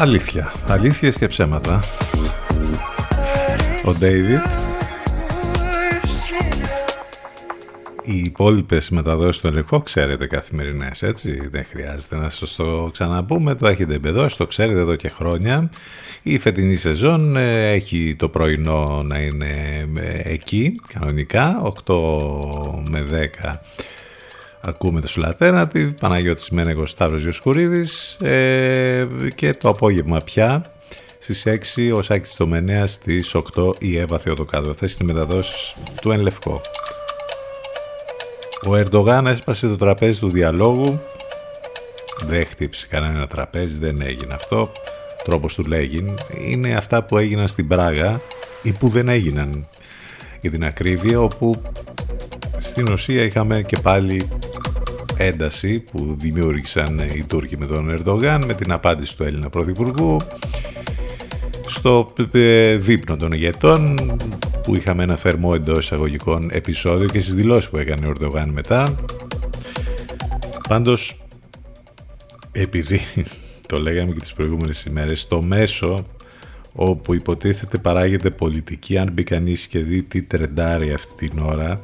Αλήθεια. 0.00 0.52
Αλήθειες 0.66 1.16
και 1.16 1.26
ψέματα. 1.26 1.80
Ο 3.84 3.92
Ντέιβιτ. 3.92 4.46
Οι 8.02 8.18
υπόλοιπες 8.18 8.90
μεταδόσεις 8.90 9.40
του 9.40 9.46
ελεγχό 9.46 9.80
ξέρετε 9.80 10.26
καθημερινές, 10.26 11.02
έτσι. 11.02 11.48
Δεν 11.50 11.64
χρειάζεται 11.64 12.16
να 12.16 12.28
σας 12.28 12.54
το 12.54 12.88
ξαναπούμε. 12.92 13.54
Το 13.54 13.66
έχετε 13.66 13.94
εμπεδώσει, 13.94 14.36
το 14.36 14.46
ξέρετε 14.46 14.78
εδώ 14.78 14.94
και 14.94 15.08
χρόνια. 15.08 15.70
Η 16.22 16.38
φετινή 16.38 16.74
σεζόν 16.74 17.36
ε, 17.36 17.70
έχει 17.70 18.14
το 18.18 18.28
πρωινό 18.28 19.02
να 19.02 19.18
είναι 19.18 19.84
ε, 19.96 20.32
εκεί, 20.32 20.80
κανονικά, 20.92 21.62
8 21.86 21.94
με 22.88 23.04
10 23.44 23.54
ακούμε 24.68 25.00
το 25.00 25.34
Alternative, 25.38 25.90
Παναγιώτης 26.00 26.50
Μένεγος 26.50 26.90
Σταύρος 26.90 27.22
Διοσκουρίδης 27.22 28.14
ε, 28.14 29.08
και 29.34 29.54
το 29.54 29.68
απόγευμα 29.68 30.20
πια 30.24 30.64
στις 31.18 31.46
6 31.76 31.92
ο 31.94 32.02
Σάκης 32.02 32.34
Τομενέα 32.34 32.86
στις 32.86 33.36
8 33.54 33.72
η 33.78 33.98
Εύα 33.98 34.18
Θεοδοκάδου. 34.18 34.70
Αυτές 34.70 34.94
είναι 34.94 35.10
οι 35.10 35.14
μεταδόσεις 35.14 35.74
του 36.00 36.10
Εν 36.10 36.20
Λευκό. 36.20 36.60
Ο 38.66 38.76
Ερντογάν 38.76 39.26
έσπασε 39.26 39.68
το 39.68 39.76
τραπέζι 39.76 40.20
του 40.20 40.30
διαλόγου. 40.30 41.00
Δεν 42.26 42.46
χτύπησε 42.46 42.86
κανένα 42.86 43.26
τραπέζι, 43.26 43.78
δεν 43.78 44.00
έγινε 44.00 44.34
αυτό. 44.34 44.72
Τρόπος 45.24 45.54
του 45.54 45.64
λέγει. 45.64 46.14
Είναι 46.38 46.74
αυτά 46.74 47.02
που 47.02 47.18
έγιναν 47.18 47.48
στην 47.48 47.68
Πράγα 47.68 48.16
ή 48.62 48.72
που 48.72 48.88
δεν 48.88 49.08
έγιναν 49.08 49.66
για 50.40 50.50
την 50.50 50.64
ακρίβεια, 50.64 51.20
όπου 51.20 51.62
στην 52.58 52.92
ουσία 52.92 53.22
είχαμε 53.22 53.62
και 53.62 53.76
πάλι 53.82 54.28
ένταση 55.18 55.80
που 55.80 56.16
δημιούργησαν 56.18 56.98
οι 56.98 57.24
Τούρκοι 57.28 57.56
με 57.58 57.66
τον 57.66 57.90
Ερντογάν 57.90 58.44
με 58.44 58.54
την 58.54 58.72
απάντηση 58.72 59.16
του 59.16 59.22
Έλληνα 59.22 59.50
Πρωθυπουργού 59.50 60.16
στο 61.66 62.12
ε, 62.32 62.76
δείπνο 62.76 63.16
των 63.16 63.32
ηγετών 63.32 63.94
που 64.62 64.74
είχαμε 64.74 65.02
ένα 65.02 65.16
θερμό 65.16 65.52
εντός 65.54 65.84
εισαγωγικών 65.84 66.48
επεισόδιο 66.52 67.06
και 67.06 67.20
στις 67.20 67.34
δηλώσεις 67.34 67.70
που 67.70 67.76
έκανε 67.76 68.06
ο 68.06 68.10
Ερντογάν 68.10 68.48
μετά. 68.48 68.94
Πάντως, 70.68 71.20
επειδή 72.52 73.00
το 73.68 73.80
λέγαμε 73.80 74.12
και 74.12 74.20
τις 74.20 74.32
προηγούμενες 74.32 74.84
ημέρες, 74.84 75.20
στο 75.20 75.42
μέσο 75.42 76.06
όπου 76.72 77.14
υποτίθεται 77.14 77.78
παράγεται 77.78 78.30
πολιτική, 78.30 78.98
αν 78.98 79.12
μπει 79.12 79.22
κανείς 79.22 79.66
και 79.66 79.78
δει 79.78 80.02
τι 80.02 80.22
τρεντάρει 80.22 80.92
αυτή 80.92 81.28
την 81.28 81.38
ώρα, 81.38 81.80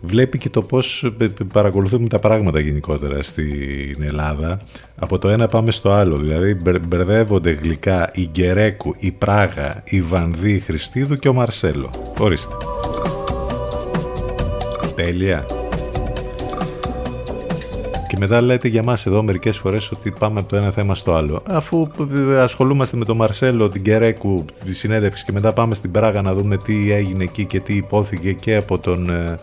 βλέπει 0.00 0.38
και 0.38 0.48
το 0.48 0.62
πώς 0.62 1.12
παρακολουθούμε 1.52 2.08
τα 2.08 2.18
πράγματα 2.18 2.60
γενικότερα 2.60 3.22
στην 3.22 4.02
Ελλάδα. 4.02 4.60
Από 4.96 5.18
το 5.18 5.28
ένα 5.28 5.48
πάμε 5.48 5.70
στο 5.70 5.90
άλλο, 5.90 6.16
δηλαδή 6.16 6.54
μπερ- 6.54 6.86
μπερδεύονται 6.86 7.50
γλυκά 7.50 8.10
η 8.14 8.28
Γκερέκου, 8.30 8.94
η 8.98 9.10
Πράγα, 9.10 9.82
η 9.84 10.02
Βανδύ, 10.02 10.52
η 10.52 10.60
Χριστίδου 10.60 11.16
και 11.16 11.28
ο 11.28 11.32
Μαρσέλο. 11.32 11.90
Ορίστε. 12.18 12.54
Τέλεια. 14.94 15.44
Και 18.08 18.16
μετά 18.18 18.40
λέτε 18.40 18.68
για 18.68 18.82
μας 18.82 19.06
εδώ 19.06 19.22
μερικές 19.22 19.58
φορές 19.58 19.90
ότι 19.90 20.10
πάμε 20.18 20.40
από 20.40 20.48
το 20.48 20.56
ένα 20.56 20.70
θέμα 20.70 20.94
στο 20.94 21.14
άλλο. 21.14 21.42
Αφού 21.46 21.88
ασχολούμαστε 22.38 22.96
με 22.96 23.04
τον 23.04 23.16
Μαρσέλο, 23.16 23.68
την 23.68 23.82
Κερέκου, 23.82 24.44
τη 24.64 24.74
συνέντευξη 24.74 25.24
και 25.24 25.32
μετά 25.32 25.52
πάμε 25.52 25.74
στην 25.74 25.90
Πράγα 25.90 26.22
να 26.22 26.34
δούμε 26.34 26.56
τι 26.56 26.92
έγινε 26.92 27.24
εκεί 27.24 27.44
και 27.44 27.60
τι 27.60 27.74
υπόθηκε 27.74 28.32
και 28.32 28.56
από 28.56 28.78
τον 28.78 29.10
ε, 29.10 29.38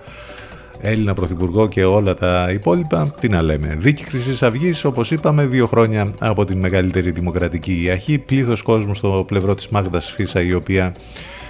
Έλληνα 0.81 1.13
Πρωθυπουργό 1.13 1.67
και 1.67 1.85
όλα 1.85 2.15
τα 2.15 2.49
υπόλοιπα, 2.51 3.13
τι 3.19 3.29
να 3.29 3.41
λέμε. 3.41 3.75
Δίκη 3.79 4.03
Χρυσής 4.03 4.43
Αυγής, 4.43 4.85
όπως 4.85 5.11
είπαμε, 5.11 5.45
δύο 5.45 5.67
χρόνια 5.67 6.13
από 6.19 6.45
τη 6.45 6.55
μεγαλύτερη 6.55 7.11
δημοκρατική 7.11 7.87
αρχή. 7.91 8.17
Πλήθος 8.17 8.61
κόσμου 8.61 8.95
στο 8.95 9.23
πλευρό 9.27 9.55
της 9.55 9.67
Μάγδας 9.67 10.11
Φίσα, 10.11 10.41
η 10.41 10.53
οποία 10.53 10.91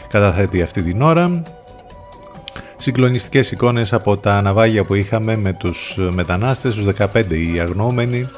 καταθέτει 0.10 0.62
αυτή 0.62 0.82
την 0.82 1.02
ώρα. 1.02 1.44
Συγκλονιστικές 2.78 3.52
εικόνες 3.52 3.94
από 3.94 4.18
τα 4.18 4.42
ναυάγια 4.42 4.84
που 4.84 4.94
είχαμε 4.94 5.38
με 5.38 5.54
τους 5.54 5.98
μετανάστες, 6.12 6.76
τους 6.76 6.86
15 6.86 7.36
οι 7.36 7.60
αγνοούμενοι. 7.60 8.30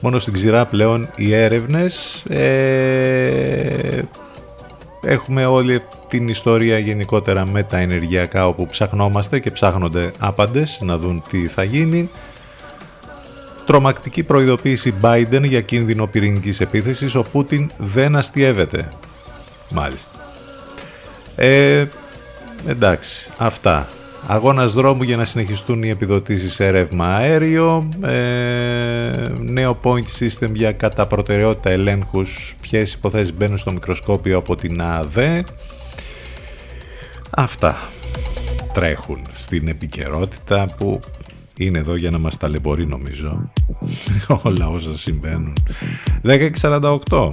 Μόνο 0.00 0.18
στην 0.18 0.32
ξηρά 0.32 0.66
πλέον 0.66 1.08
οι 1.16 1.34
έρευνες. 1.34 2.24
Ε, 2.28 4.02
έχουμε 5.02 5.46
όλη 5.46 5.82
την 6.08 6.28
ιστορία 6.28 6.78
γενικότερα 6.78 7.46
με 7.46 7.62
τα 7.62 7.78
ενεργειακά 7.78 8.46
όπου 8.46 8.66
ψαχνόμαστε 8.66 9.38
και 9.38 9.50
ψάχνονται 9.50 10.12
άπαντες 10.18 10.78
να 10.82 10.98
δουν 10.98 11.22
τι 11.30 11.46
θα 11.46 11.64
γίνει. 11.64 12.10
Τρομακτική 13.66 14.22
προειδοποίηση 14.22 14.94
Biden 15.02 15.42
για 15.42 15.60
κίνδυνο 15.60 16.06
πυρηνικής 16.06 16.60
επίθεσης. 16.60 17.14
Ο 17.14 17.22
Πούτιν 17.22 17.70
δεν 17.78 18.16
αστιεύεται. 18.16 18.88
Μάλιστα. 19.70 20.32
Ε, 21.36 21.86
εντάξει, 22.66 23.30
αυτά. 23.38 23.88
Αγώνας 24.26 24.72
δρόμου 24.72 25.02
για 25.02 25.16
να 25.16 25.24
συνεχιστούν 25.24 25.82
οι 25.82 25.88
επιδοτήσεις 25.88 26.54
σε 26.54 26.70
ρεύμα 26.70 27.06
αέριο. 27.06 27.88
Ε, 28.02 29.32
νέο 29.40 29.78
point 29.82 30.04
system 30.18 30.52
για 30.52 30.72
κατά 30.72 31.06
προτεραιότητα 31.06 31.70
ελέγχους. 31.70 32.54
Ποιες 32.60 32.92
υποθέσεις 32.92 33.34
μπαίνουν 33.34 33.58
στο 33.58 33.72
μικροσκόπιο 33.72 34.38
από 34.38 34.56
την 34.56 34.82
ΑΔΕ. 34.82 35.44
Αυτά 37.30 37.76
τρέχουν 38.72 39.22
στην 39.32 39.68
επικαιρότητα 39.68 40.66
που 40.76 41.00
είναι 41.56 41.78
εδώ 41.78 41.96
για 41.96 42.10
να 42.10 42.18
μας 42.18 42.36
ταλαιπωρεί 42.36 42.86
νομίζω 42.86 43.50
όλα 44.42 44.68
όσα 44.68 44.96
συμβαίνουν 44.96 45.52
10.48 46.24 47.32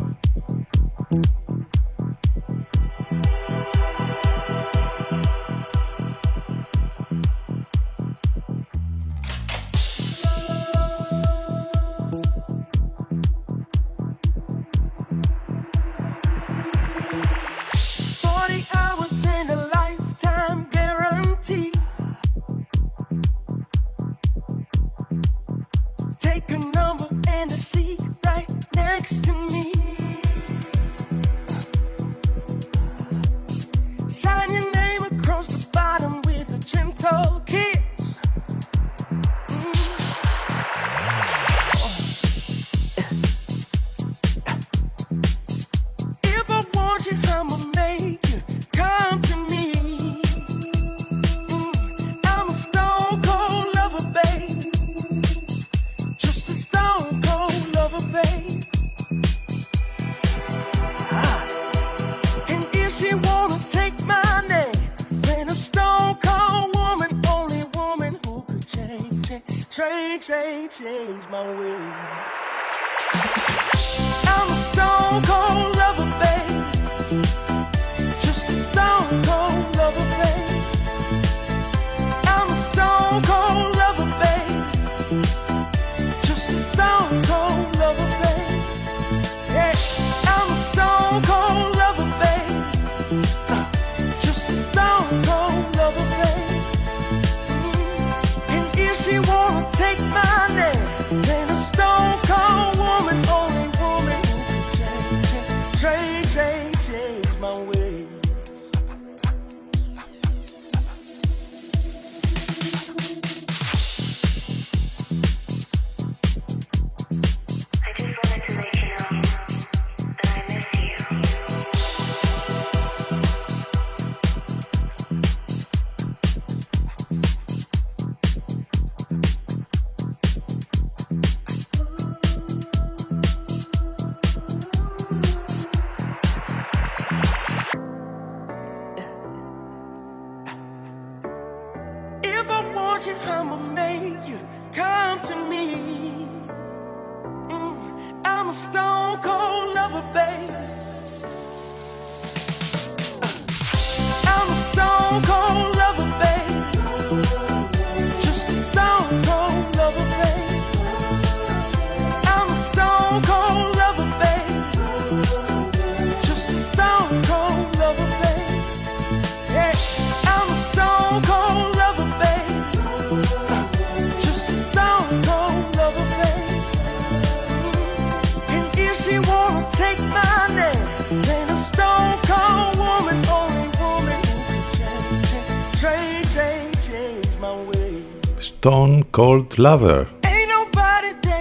stone 148.75 149.21
cold 149.21 149.73
lover, 149.75 150.03
babe. 150.13 150.74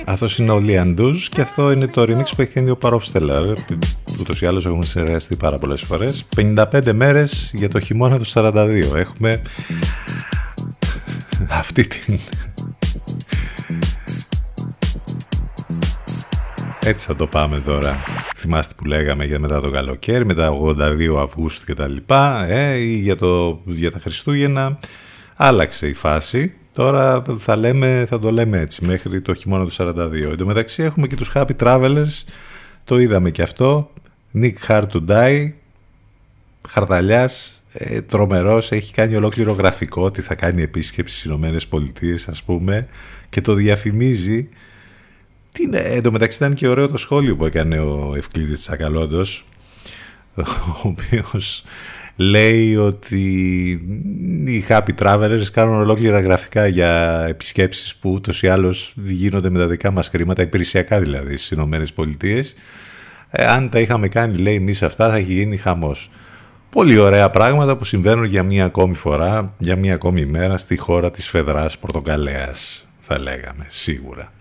Αυτός 0.06 0.38
είναι 0.38 0.50
ο 0.50 0.62
Lian 0.66 1.16
και 1.28 1.40
αυτό 1.40 1.72
είναι 1.72 1.86
το 1.86 2.02
remix 2.02 2.24
που 2.36 2.42
έχει 2.42 2.52
κάνει 2.52 2.70
ο 2.70 2.76
Παρόφστελαρ. 2.76 3.44
Ούτως 4.20 4.40
ή 4.40 4.46
άλλως 4.46 4.66
έχουμε 4.66 4.84
συνεργαστεί 4.84 5.36
πάρα 5.36 5.58
πολλές 5.58 5.82
φορές. 5.82 6.26
55 6.36 6.92
μέρες 6.92 7.50
για 7.54 7.68
το 7.68 7.80
χειμώνα 7.80 8.18
του 8.18 8.26
42. 8.32 8.82
Έχουμε 8.94 9.42
αυτή 11.48 11.86
την... 11.86 12.18
Έτσι 16.84 17.06
θα 17.06 17.16
το 17.16 17.26
πάμε 17.26 17.60
τώρα. 17.60 18.02
Θυμάστε 18.36 18.74
που 18.76 18.84
λέγαμε 18.84 19.24
για 19.24 19.38
μετά 19.38 19.60
το 19.60 19.70
καλοκαίρι, 19.70 20.24
μετά 20.24 20.52
82 20.62 21.16
Αυγούστου 21.22 21.64
και 21.66 21.74
τα 21.74 21.88
λοιπά, 21.88 22.46
ε, 22.48 22.76
ή 22.76 22.96
για, 22.96 23.16
το, 23.16 23.60
για 23.64 23.90
τα 23.90 23.98
Χριστούγεννα. 23.98 24.78
Άλλαξε 25.36 25.86
η 25.86 25.94
φάση 25.94 26.52
Τώρα 26.74 27.22
θα, 27.38 27.56
λέμε, 27.56 28.04
θα 28.08 28.18
το 28.18 28.30
λέμε 28.30 28.58
έτσι 28.58 28.84
μέχρι 28.84 29.20
το 29.20 29.34
χειμώνα 29.34 29.66
του 29.66 29.72
42. 29.76 30.12
Εν 30.30 30.36
τω 30.36 30.46
μεταξύ 30.46 30.82
έχουμε 30.82 31.06
και 31.06 31.16
τους 31.16 31.32
Happy 31.34 31.56
Travelers, 31.58 32.24
το 32.84 32.98
είδαμε 32.98 33.30
και 33.30 33.42
αυτό. 33.42 33.90
Nick 34.34 34.54
Hard 34.68 34.86
to 34.92 35.00
Die, 35.08 35.52
χαρταλιάς, 36.68 37.62
ε, 37.72 38.00
τρομερός, 38.00 38.72
έχει 38.72 38.92
κάνει 38.92 39.14
ολόκληρο 39.14 39.52
γραφικό 39.52 40.02
ότι 40.04 40.20
θα 40.20 40.34
κάνει 40.34 40.62
επίσκεψη 40.62 41.14
στις 41.14 41.24
Ηνωμένες 41.24 41.66
Πολιτείες 41.66 42.28
ας 42.28 42.42
πούμε 42.42 42.86
και 43.28 43.40
το 43.40 43.54
διαφημίζει. 43.54 44.48
Τι 45.52 45.62
είναι, 45.62 45.78
εν 45.78 46.02
τω 46.02 46.12
μεταξύ 46.12 46.36
ήταν 46.36 46.54
και 46.54 46.68
ωραίο 46.68 46.88
το 46.88 46.96
σχόλιο 46.96 47.36
που 47.36 47.44
έκανε 47.44 47.78
ο 47.78 48.14
Ευκλήδης 48.16 48.60
Τσακαλώντος, 48.60 49.46
ο 50.34 50.42
οποίος 50.82 51.64
λέει 52.16 52.76
ότι 52.76 53.22
οι 54.44 54.64
happy 54.68 54.94
travelers 54.98 55.46
κάνουν 55.52 55.74
ολόκληρα 55.74 56.20
γραφικά 56.20 56.66
για 56.66 57.24
επισκέψεις 57.28 57.96
που 57.96 58.10
ούτως 58.10 58.42
ή 58.42 58.48
άλλως 58.48 58.92
γίνονται 58.96 59.50
με 59.50 59.58
τα 59.58 59.66
δικά 59.66 59.90
μας 59.90 60.08
χρήματα, 60.08 60.42
υπηρεσιακά 60.42 61.00
δηλαδή 61.00 61.36
στις 61.36 61.50
Ηνωμένες 61.50 61.92
Πολιτείες. 61.92 62.54
Ε, 63.30 63.46
αν 63.46 63.68
τα 63.68 63.80
είχαμε 63.80 64.08
κάνει 64.08 64.36
λέει 64.36 64.54
εμείς 64.54 64.82
αυτά 64.82 65.10
θα 65.10 65.16
έχει 65.16 65.32
γίνει 65.32 65.56
χαμός. 65.56 66.10
Πολύ 66.70 66.98
ωραία 66.98 67.30
πράγματα 67.30 67.76
που 67.76 67.84
συμβαίνουν 67.84 68.24
για 68.24 68.42
μία 68.42 68.64
ακόμη 68.64 68.94
φορά, 68.94 69.54
για 69.58 69.76
μία 69.76 69.94
ακόμη 69.94 70.20
ημέρα 70.20 70.56
στη 70.56 70.76
χώρα 70.76 71.10
της 71.10 71.28
Φεδράς 71.28 71.78
Πορτοκαλέας 71.78 72.88
θα 73.00 73.18
λέγαμε 73.18 73.66
σίγουρα. 73.68 74.34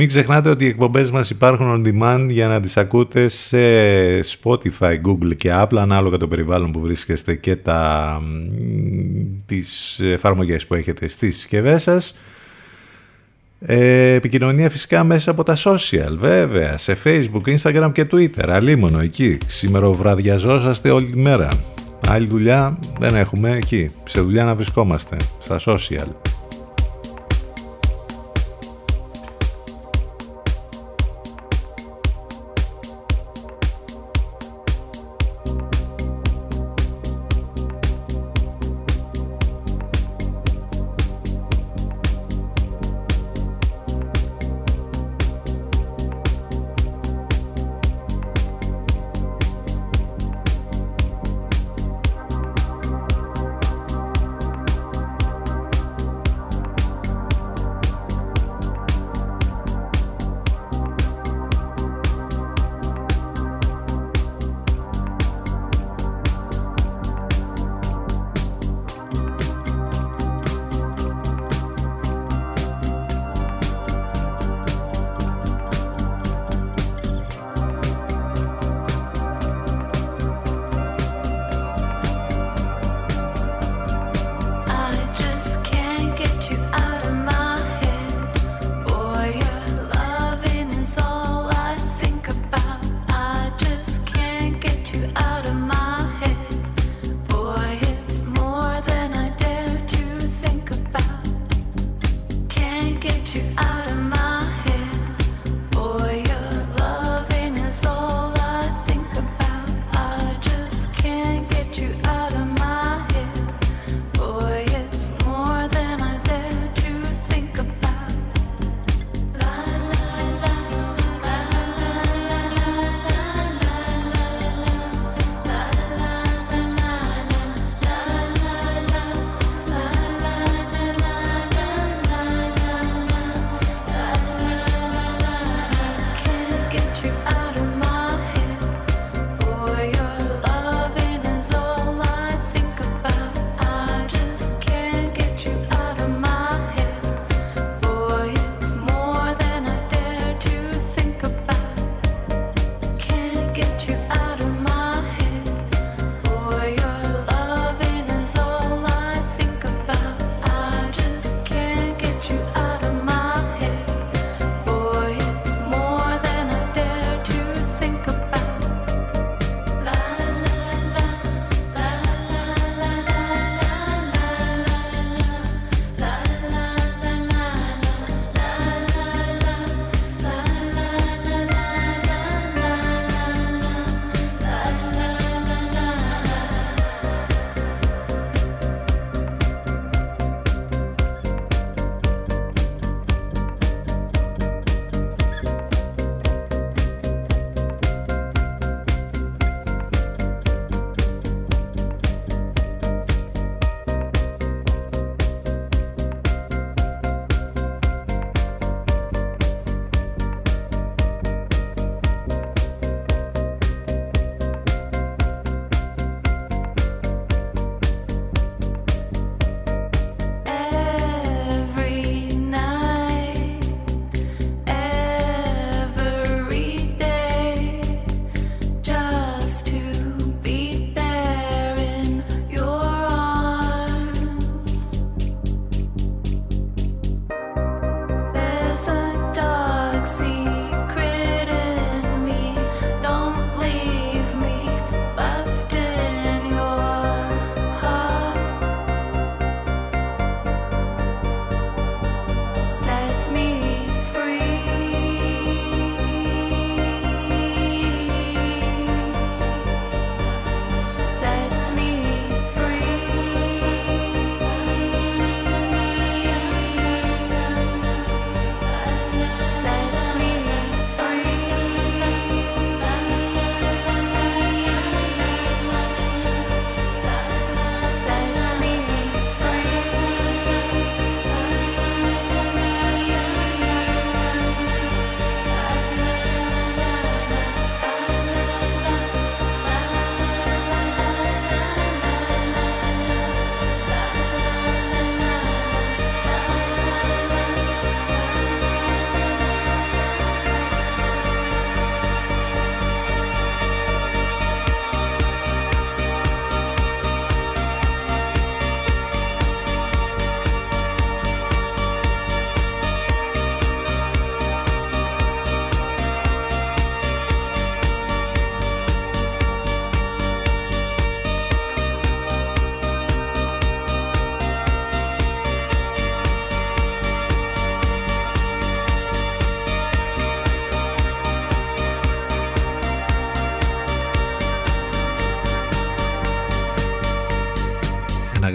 Μην 0.00 0.08
ξεχνάτε 0.08 0.48
ότι 0.48 0.64
οι 0.64 0.68
εκπομπές 0.68 1.10
μας 1.10 1.30
υπάρχουν 1.30 1.66
on 1.84 1.88
demand 1.88 2.26
για 2.28 2.48
να 2.48 2.60
τις 2.60 2.76
ακούτε 2.76 3.28
σε 3.28 3.58
Spotify, 4.20 4.92
Google 5.06 5.36
και 5.36 5.50
Apple 5.54 5.76
ανάλογα 5.76 6.16
το 6.16 6.28
περιβάλλον 6.28 6.72
που 6.72 6.80
βρίσκεστε 6.80 7.34
και 7.34 7.56
τα, 7.56 8.22
τις 9.46 9.98
εφαρμογές 10.00 10.66
που 10.66 10.74
έχετε 10.74 11.08
στις 11.08 11.36
συσκευές 11.36 11.82
σας. 11.82 12.18
Ε, 13.60 14.12
επικοινωνία 14.12 14.70
φυσικά 14.70 15.04
μέσα 15.04 15.30
από 15.30 15.42
τα 15.42 15.56
social 15.56 16.16
βέβαια 16.18 16.78
σε 16.78 16.96
facebook, 17.04 17.56
instagram 17.58 17.90
και 17.92 18.06
twitter. 18.10 18.48
Αλίμονο 18.48 19.00
εκεί. 19.00 19.38
Σήμερα 19.46 19.88
βραδιαζόσαστε 19.88 20.90
όλη 20.90 21.06
τη 21.06 21.18
μέρα. 21.18 21.48
Άλλη 22.08 22.26
δουλειά 22.26 22.78
δεν 22.98 23.14
έχουμε 23.14 23.50
εκεί. 23.50 23.90
Σε 24.04 24.20
δουλειά 24.20 24.44
να 24.44 24.54
βρισκόμαστε 24.54 25.16
στα 25.38 25.60
social 25.64 26.37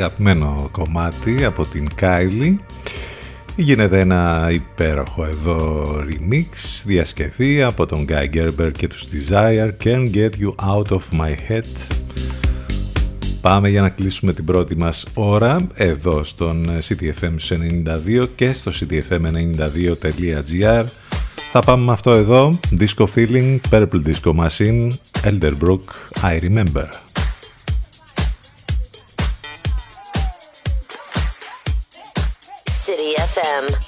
αγαπημένο 0.04 0.70
κομμάτι 0.72 1.46
από 1.46 1.66
την 1.66 1.88
Kylie. 2.02 2.56
Γίνεται 3.56 4.00
ένα 4.00 4.50
υπέροχο 4.52 5.26
εδώ 5.26 5.86
remix 6.00 6.84
διασκευή 6.86 7.62
από 7.62 7.86
τον 7.86 8.06
Guy 8.10 8.26
Gerber 8.36 8.72
και 8.78 8.88
τους 8.88 9.06
Desire 9.12 9.70
Can't 9.84 10.14
Get 10.14 10.30
You 10.30 10.56
Out 10.68 10.88
of 10.90 11.02
My 11.20 11.36
Head. 11.50 11.66
Πάμε 13.42 13.70
για 13.70 13.82
να 13.82 13.90
κλείσουμε 13.90 14.34
την 14.34 14.46
πρώτη 14.46 14.76
μας 14.76 15.06
ώρα 15.14 15.68
εδώ 15.74 16.24
στον 16.24 16.70
CTFM 16.88 17.36
92 18.22 18.28
και 18.36 18.54
στο 18.54 18.72
ctfm92.gr 18.80 20.84
θα 21.52 21.60
πάμε 21.60 21.84
με 21.84 21.92
αυτό 21.92 22.12
εδώ 22.12 22.60
Disco 22.80 23.06
Feeling, 23.16 23.58
Purple 23.70 24.02
Disco 24.06 24.36
Machine, 24.36 24.90
Elderbrook, 25.24 25.84
I 26.22 26.40
Remember 26.40 27.13
FM. 33.44 33.83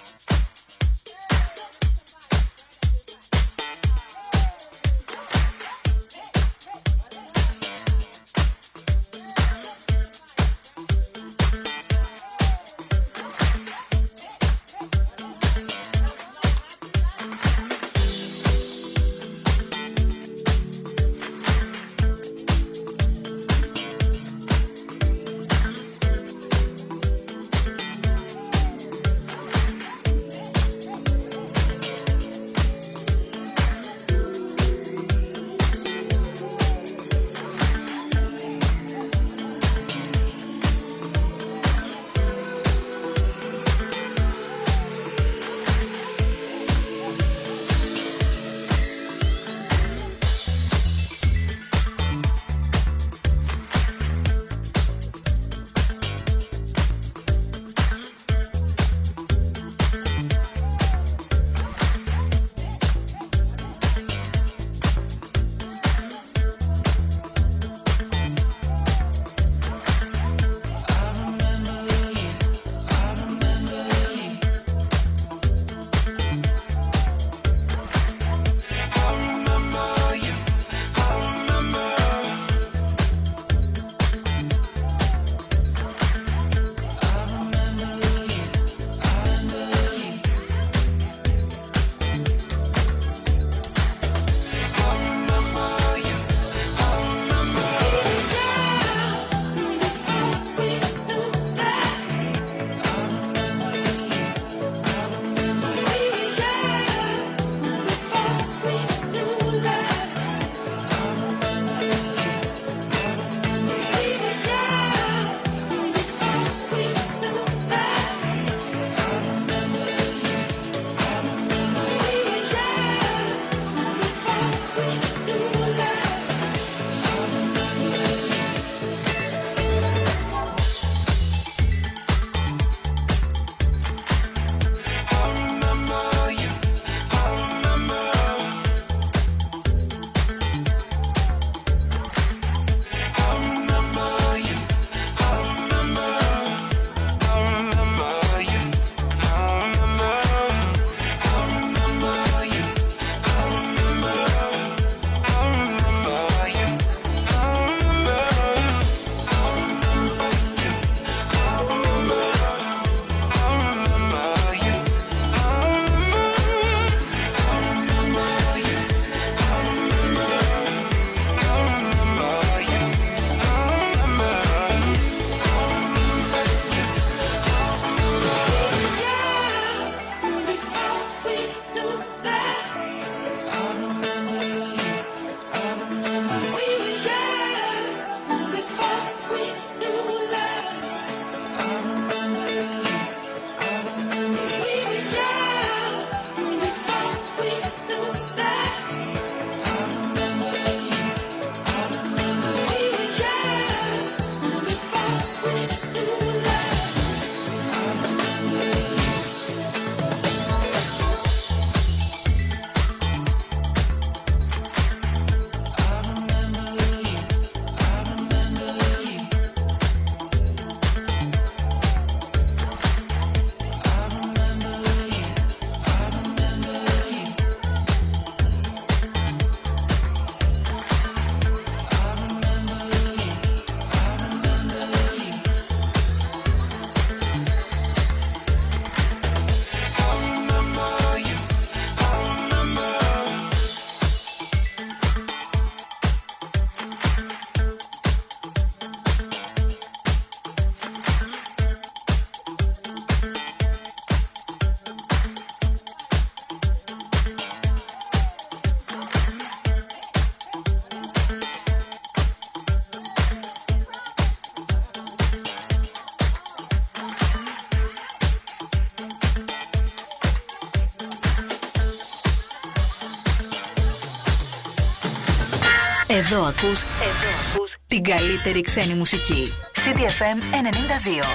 Εδώ 276.16 276.44
ακούς, 276.44 276.82
εδώ 276.84 277.30
ακούς 277.50 277.72
την 277.88 278.02
καλύτερη 278.02 278.62
ξένη 278.62 278.94
μουσική. 278.94 279.54
CDFM 279.74 280.40
92. 280.42 281.26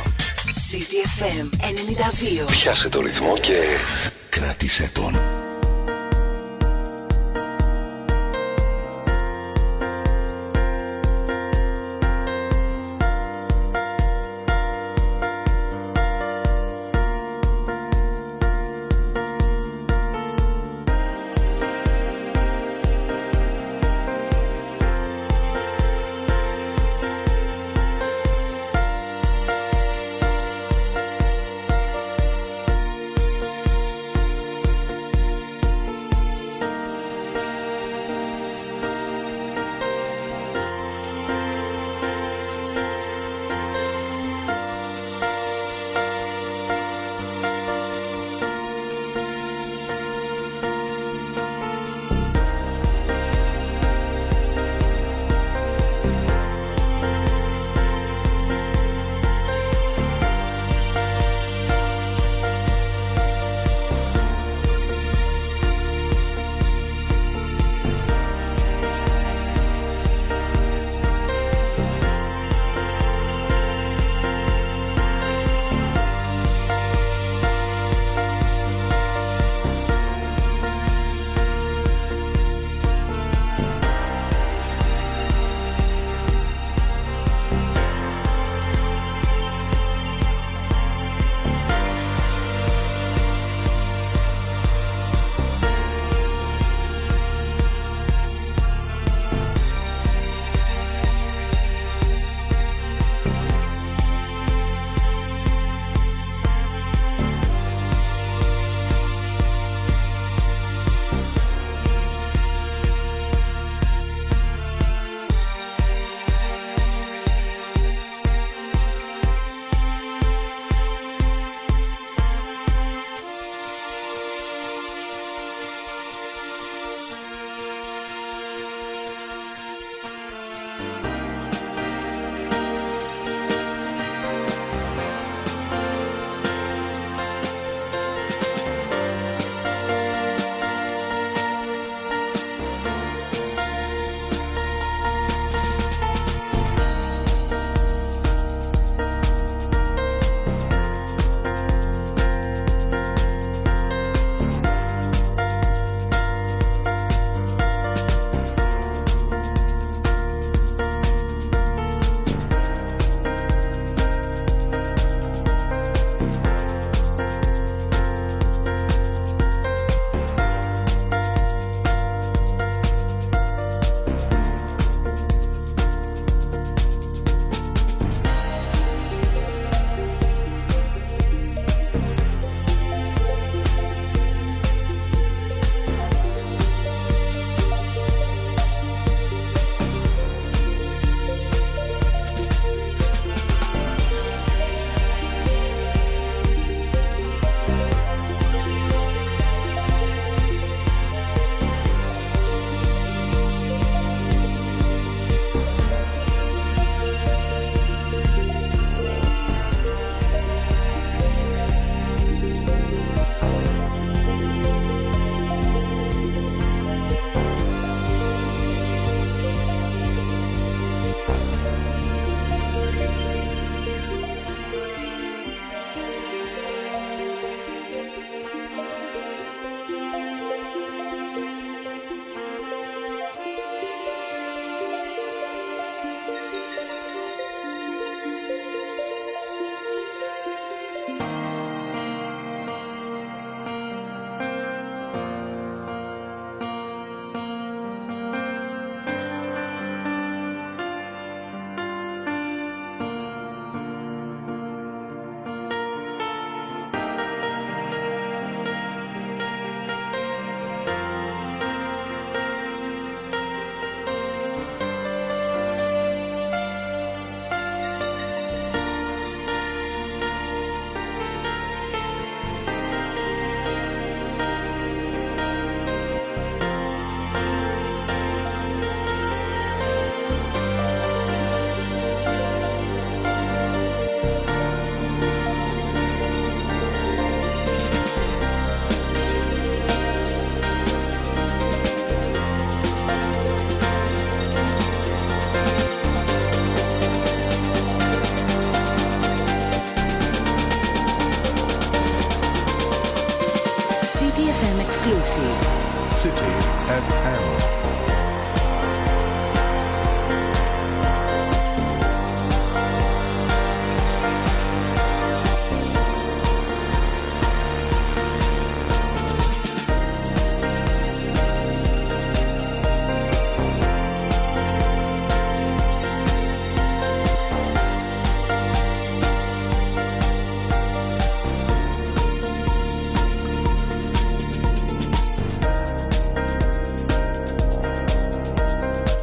CDFM 0.71 1.47
92. 2.47 2.51
Πιάσε 2.51 2.89
το 2.89 3.01
ρυθμό 3.01 3.39
και 3.39 3.63
κράτησε 4.29 4.91
τον. 4.95 5.21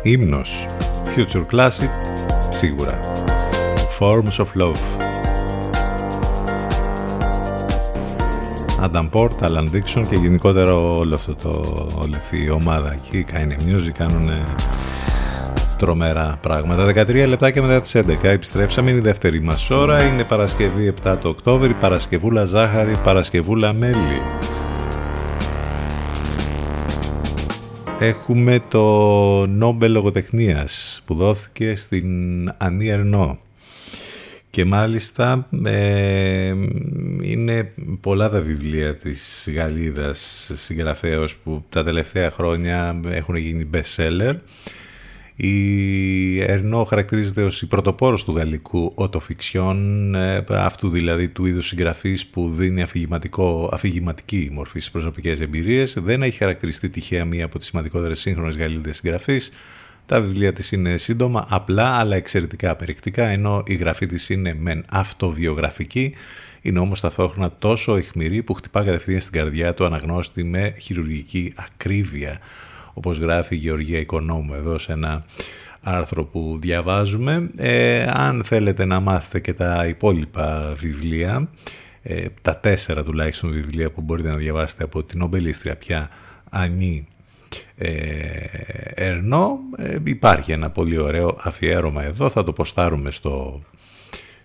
Ύμνος 0.07 0.65
Future 1.15 1.45
Classic 1.55 1.89
σίγουρα. 2.49 2.99
Forms 3.99 4.37
of 4.37 4.61
Love. 4.61 4.81
Adam 8.81 9.09
Port, 9.11 9.39
Alan 9.41 9.67
Dixon 9.73 10.05
και 10.09 10.15
γενικότερα 10.15 10.75
όλο 10.75 11.15
αυτό 11.15 11.35
το, 11.35 11.77
όλη 12.01 12.15
αυτή 12.15 12.43
η 12.43 12.49
ομάδα 12.49 12.93
εκεί 12.93 13.23
κάνει 13.23 13.55
music, 13.59 13.91
κάνουν 13.97 14.29
τρομερά 15.77 16.37
πράγματα. 16.41 16.85
13 16.85 17.27
λεπτά 17.27 17.51
και 17.51 17.61
μετά 17.61 17.81
τις 17.81 17.95
11 17.95 18.03
επιστρέψαμε 18.21 18.89
είναι 18.89 18.99
η 18.99 19.03
δεύτερη 19.03 19.41
μας 19.41 19.69
ώρα. 19.69 20.03
Είναι 20.03 20.23
Παρασκευή 20.23 20.93
7 21.03 21.17
το 21.21 21.29
Οκτώβρη 21.29 21.73
Παρασκευούλα 21.73 22.45
Ζάχαρη, 22.45 22.97
Παρασκευούλα 23.03 23.73
Μέλι 23.73 24.21
Έχουμε 27.99 28.59
το 28.69 29.47
Νόμπελ 29.47 29.91
Λογοτεχνίας 29.91 31.01
που 31.05 31.13
δόθηκε 31.13 31.75
στην 31.75 32.05
Ανή 32.57 32.87
Ερνό. 32.87 33.39
Και 34.49 34.65
μάλιστα 34.65 35.47
ε, 35.65 36.53
είναι 37.21 37.73
πολλά 38.01 38.29
τα 38.29 38.41
βιβλία 38.41 38.95
της 38.95 39.49
Γαλλίδας 39.55 40.51
συγγραφέως 40.55 41.35
που 41.35 41.63
τα 41.69 41.83
τελευταία 41.83 42.31
χρόνια 42.31 42.99
έχουν 43.09 43.35
γίνει 43.35 43.69
best 43.73 43.95
seller. 43.95 44.35
Η 45.39 46.41
Ερνό 46.41 46.83
χαρακτηρίζεται 46.83 47.43
ως 47.43 47.61
η 47.61 47.65
πρωτοπόρος 47.67 48.23
του 48.23 48.35
γαλλικού 48.35 48.91
οτοφιξιόν, 48.95 50.15
ε, 50.15 50.43
αυτού 50.49 50.89
δηλαδή 50.89 51.29
του 51.29 51.45
είδους 51.45 51.67
συγγραφής 51.67 52.27
που 52.27 52.49
δίνει 52.49 52.83
αφηγηματική 53.71 54.49
μορφή 54.53 54.79
στις 54.79 54.91
προσωπικές 54.91 55.39
εμπειρίες. 55.39 55.97
Δεν 55.99 56.23
έχει 56.23 56.37
χαρακτηριστεί 56.37 56.89
τυχαία 56.89 57.25
μία 57.25 57.45
από 57.45 57.57
τις 57.59 57.67
σημαντικότερες 57.67 58.19
σύγχρονες 58.19 58.57
γαλλίδες 58.57 58.97
συγγραφείς. 58.97 59.51
Τα 60.05 60.21
βιβλία 60.21 60.53
της 60.53 60.71
είναι 60.71 60.97
σύντομα, 60.97 61.45
απλά 61.49 61.87
αλλά 61.87 62.15
εξαιρετικά 62.15 62.75
περιεκτικά, 62.75 63.25
ενώ 63.25 63.63
η 63.65 63.75
γραφή 63.75 64.05
της 64.05 64.29
είναι 64.29 64.55
μεν 64.59 64.85
αυτοβιογραφική, 64.91 66.13
είναι 66.61 66.79
όμως 66.79 66.99
ταυτόχρονα 66.99 67.51
τόσο 67.59 67.95
αιχμηρή 67.95 68.43
που 68.43 68.53
χτυπά 68.53 68.83
κατευθείαν 68.83 69.21
στην 69.21 69.33
καρδιά 69.33 69.73
του 69.73 69.85
αναγνώστη 69.85 70.43
με 70.43 70.73
χειρουργική 70.79 71.53
ακρίβεια 71.55 72.39
όπως 72.97 73.17
γράφει 73.17 73.55
η 73.55 73.57
Γεωργία 73.57 73.99
Οικονόμου 73.99 74.53
εδώ 74.53 74.77
σε 74.77 74.91
ένα 74.91 75.25
άρθρο 75.81 76.23
που 76.23 76.57
διαβάζουμε. 76.61 77.49
Ε, 77.55 78.05
αν 78.13 78.43
θέλετε 78.43 78.85
να 78.85 78.99
μάθετε 78.99 79.39
και 79.39 79.53
τα 79.53 79.87
υπόλοιπα 79.87 80.73
βιβλία, 80.77 81.49
ε, 82.01 82.25
τα 82.41 82.57
τέσσερα 82.57 83.03
τουλάχιστον 83.03 83.51
βιβλία 83.51 83.91
που 83.91 84.01
μπορείτε 84.01 84.29
να 84.29 84.35
διαβάσετε 84.35 84.83
από 84.83 85.03
την 85.03 85.21
ομπελίστρια 85.21 85.75
πια 85.75 86.09
Ανή 86.49 87.07
ε, 87.75 87.89
Ερνό, 88.95 89.59
ε, 89.77 89.97
υπάρχει 90.03 90.51
ένα 90.51 90.69
πολύ 90.69 90.97
ωραίο 90.97 91.37
αφιέρωμα 91.41 92.03
εδώ, 92.03 92.29
θα 92.29 92.43
το 92.43 92.53
ποστάρουμε 92.53 93.11
στο, 93.11 93.61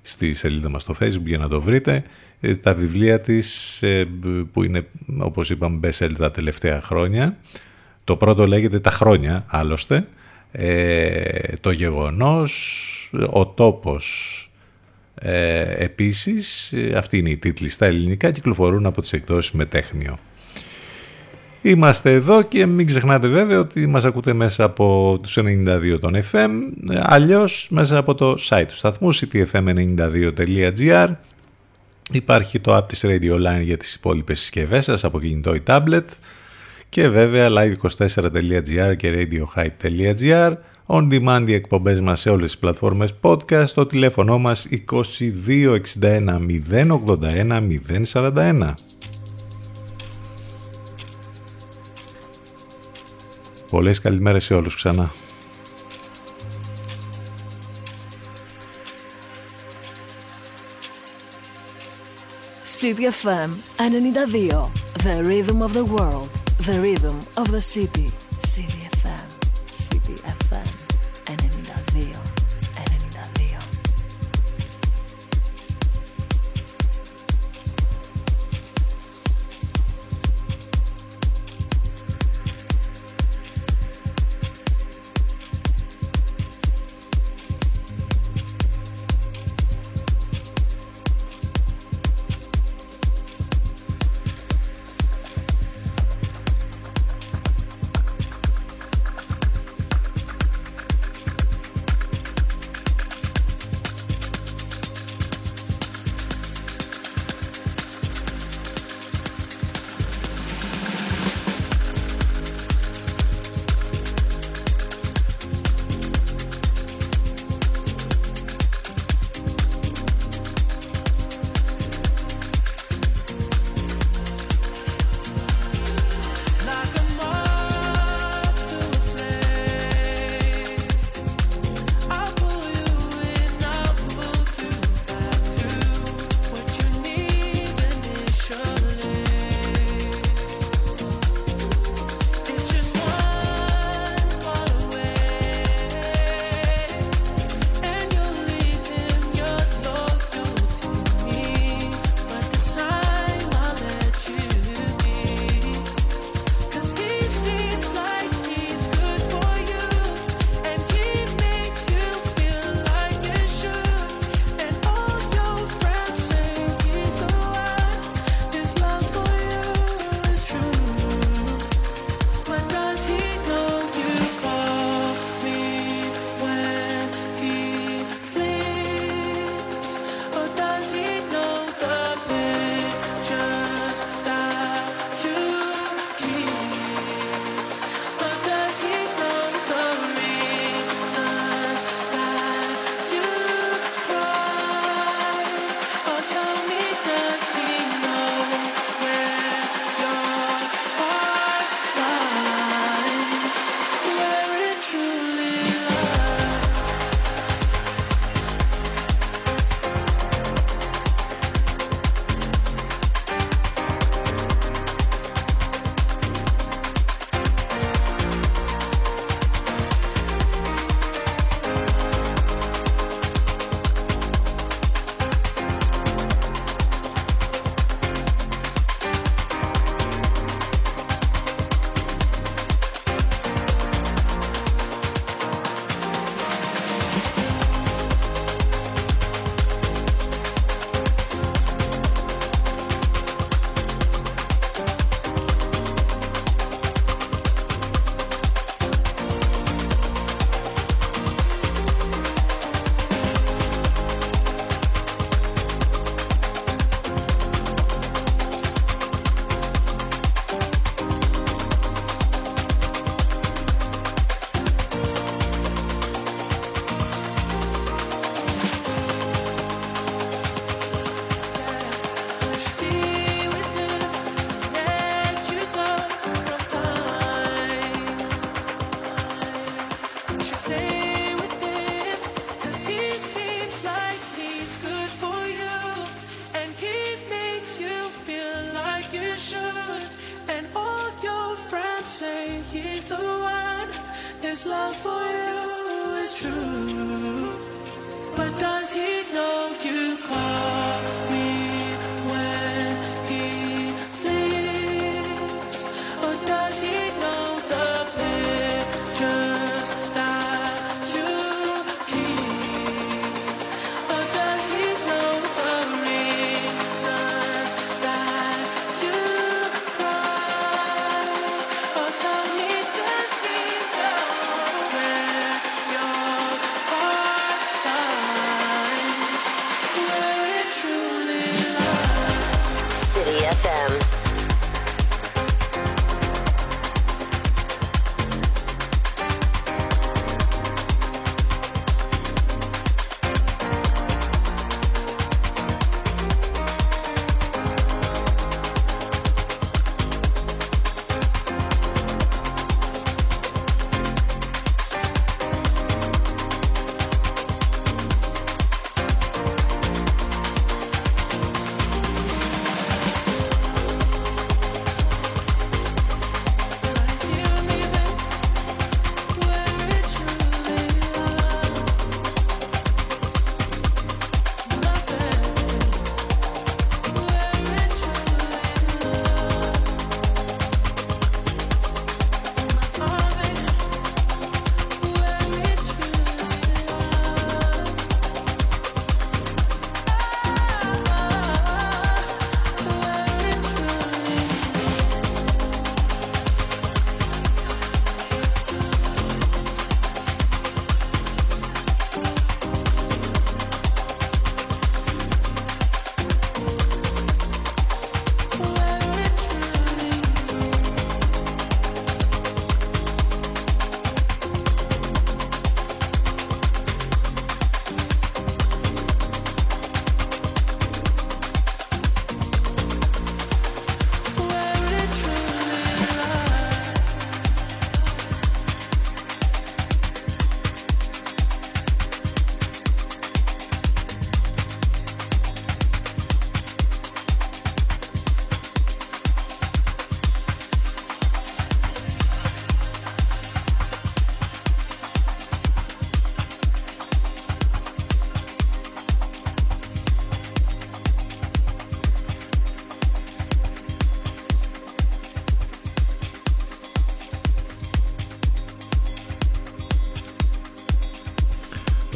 στη 0.02 0.34
σελίδα 0.34 0.68
μας 0.68 0.82
στο 0.82 0.94
facebook 1.00 1.24
για 1.24 1.38
να 1.38 1.48
το 1.48 1.60
βρείτε. 1.60 2.02
τα 2.62 2.74
βιβλία 2.74 3.20
της 3.20 3.82
που 4.52 4.62
είναι 4.62 4.86
όπως 5.18 5.50
είπαμε 5.50 5.80
best 5.82 6.10
τα 6.18 6.30
τελευταία 6.30 6.80
χρόνια 6.80 7.36
το 8.04 8.16
πρώτο 8.16 8.46
λέγεται 8.46 8.80
τα 8.80 8.90
χρόνια 8.90 9.44
άλλωστε. 9.46 10.06
Ε, 10.52 11.56
το 11.60 11.70
γεγονός, 11.70 13.10
ο 13.30 13.46
τόπος 13.46 14.36
ε, 15.14 15.84
επίσης, 15.84 16.74
αυτή 16.96 17.18
είναι 17.18 17.30
η 17.30 17.36
τίτλη 17.36 17.68
στα 17.68 17.86
ελληνικά, 17.86 18.30
κυκλοφορούν 18.30 18.86
από 18.86 19.00
τις 19.00 19.12
εκδόσεις 19.12 19.52
Μετέχμιο. 19.52 20.18
Είμαστε 21.62 22.12
εδώ 22.12 22.42
και 22.42 22.66
μην 22.66 22.86
ξεχνάτε 22.86 23.28
βέβαια 23.28 23.58
ότι 23.58 23.86
μας 23.86 24.04
ακούτε 24.04 24.32
μέσα 24.32 24.64
από 24.64 25.18
τους 25.22 25.38
92 25.38 25.96
των 26.00 26.16
FM, 26.32 26.50
αλλιώς 26.96 27.66
μέσα 27.70 27.96
από 27.98 28.14
το 28.14 28.36
site 28.48 28.64
του 28.68 28.76
σταθμού 28.76 29.14
ctfm92.gr 29.14 31.08
Υπάρχει 32.12 32.60
το 32.60 32.76
app 32.76 32.88
της 32.88 33.04
Radio 33.04 33.34
Line 33.34 33.62
για 33.62 33.76
τις 33.76 33.94
υπόλοιπες 33.94 34.40
συσκευές 34.40 34.84
σας 34.84 35.04
από 35.04 35.20
κινητό 35.20 35.54
ή 35.54 35.62
tablet 35.66 36.04
και 36.92 37.08
βέβαια 37.08 37.48
live24.gr 37.50 38.96
και 38.96 39.28
radiohype.gr 39.30 40.52
On 40.86 41.12
demand 41.12 41.44
οι 41.46 41.54
εκπομπές 41.54 42.00
μας 42.00 42.20
σε 42.20 42.30
όλες 42.30 42.50
τις 42.50 42.58
πλατφόρμες 42.58 43.14
podcast, 43.20 43.68
το 43.74 43.86
τηλέφωνο 43.86 44.38
μας 44.38 44.68
2261 44.88 46.38
081 46.70 47.62
041. 48.12 48.72
Πολλές 53.70 54.00
καλημέρες 54.00 54.44
σε 54.44 54.54
όλους 54.54 54.74
ξανά. 54.74 55.12
CDFM 62.80 63.50
92 63.78 64.70
The 65.02 65.14
Rhythm 65.28 65.58
of 65.62 65.72
the 65.72 65.84
World 65.96 66.41
The 66.62 66.80
rhythm 66.80 67.18
of 67.36 67.50
the 67.50 67.60
city. 67.60 68.06
City 68.38 68.86
FM. 69.02 69.74
City 69.74 70.14
FM. 70.14 70.71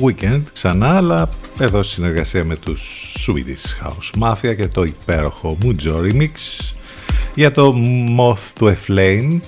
Weekend 0.01 0.43
ξανά, 0.53 0.97
αλλά 0.97 1.29
εδώ 1.59 1.83
στη 1.83 1.95
συνεργασία 1.95 2.45
με 2.45 2.57
τους 2.57 3.13
Swedish 3.27 3.87
House 3.87 4.23
Mafia 4.23 4.57
και 4.57 4.69
το 4.69 4.83
υπέροχο 4.83 5.59
Mujo 5.63 6.01
Remix 6.01 6.31
για 7.35 7.53
το 7.53 7.75
Moth 8.19 8.63
to 8.63 8.67
a 8.67 8.75
Flame. 8.89 9.41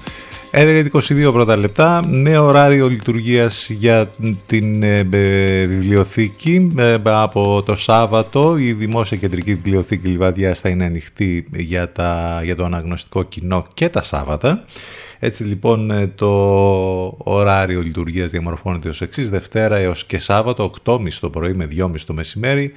11-22 0.53 1.31
πρώτα 1.33 1.57
λεπτά, 1.57 2.07
νέο 2.07 2.45
ωράριο 2.45 2.89
λειτουργίας 2.89 3.71
για 3.71 4.11
την 4.47 4.83
ε, 4.83 5.09
ε, 5.11 5.67
βιβλιοθήκη 5.67 6.73
ε, 6.79 6.97
από 7.05 7.63
το 7.67 7.77
Σάββατο. 7.77 8.57
Η 8.59 8.73
Δημόσια 8.73 9.17
Κεντρική 9.17 9.55
Βιβλιοθήκη 9.55 10.09
Λιβαδιάς 10.09 10.61
θα 10.61 10.69
είναι 10.69 10.85
ανοιχτή 10.85 11.49
για, 11.53 11.93
τα, 11.93 12.41
για 12.45 12.57
το 12.57 12.65
αναγνωστικό 12.65 13.23
κοινό 13.23 13.67
και 13.75 13.89
τα 13.89 14.03
Σάββατα. 14.03 14.65
Έτσι 15.19 15.45
λοιπόν 15.45 15.91
ε, 15.91 16.07
το 16.07 16.29
ωράριο 17.19 17.81
λειτουργίας 17.81 18.31
διαμορφώνεται 18.31 18.89
ως 18.89 19.01
εξής 19.01 19.31
Δευτέρα 19.31 19.77
έως 19.77 20.05
και 20.05 20.19
Σάββατο 20.19 20.73
8.30 20.85 21.13
το 21.21 21.31
πρωί 21.31 21.55
με 21.55 21.69
2.30 21.77 22.01
το 22.07 22.15
μεσημέρι 22.15 22.73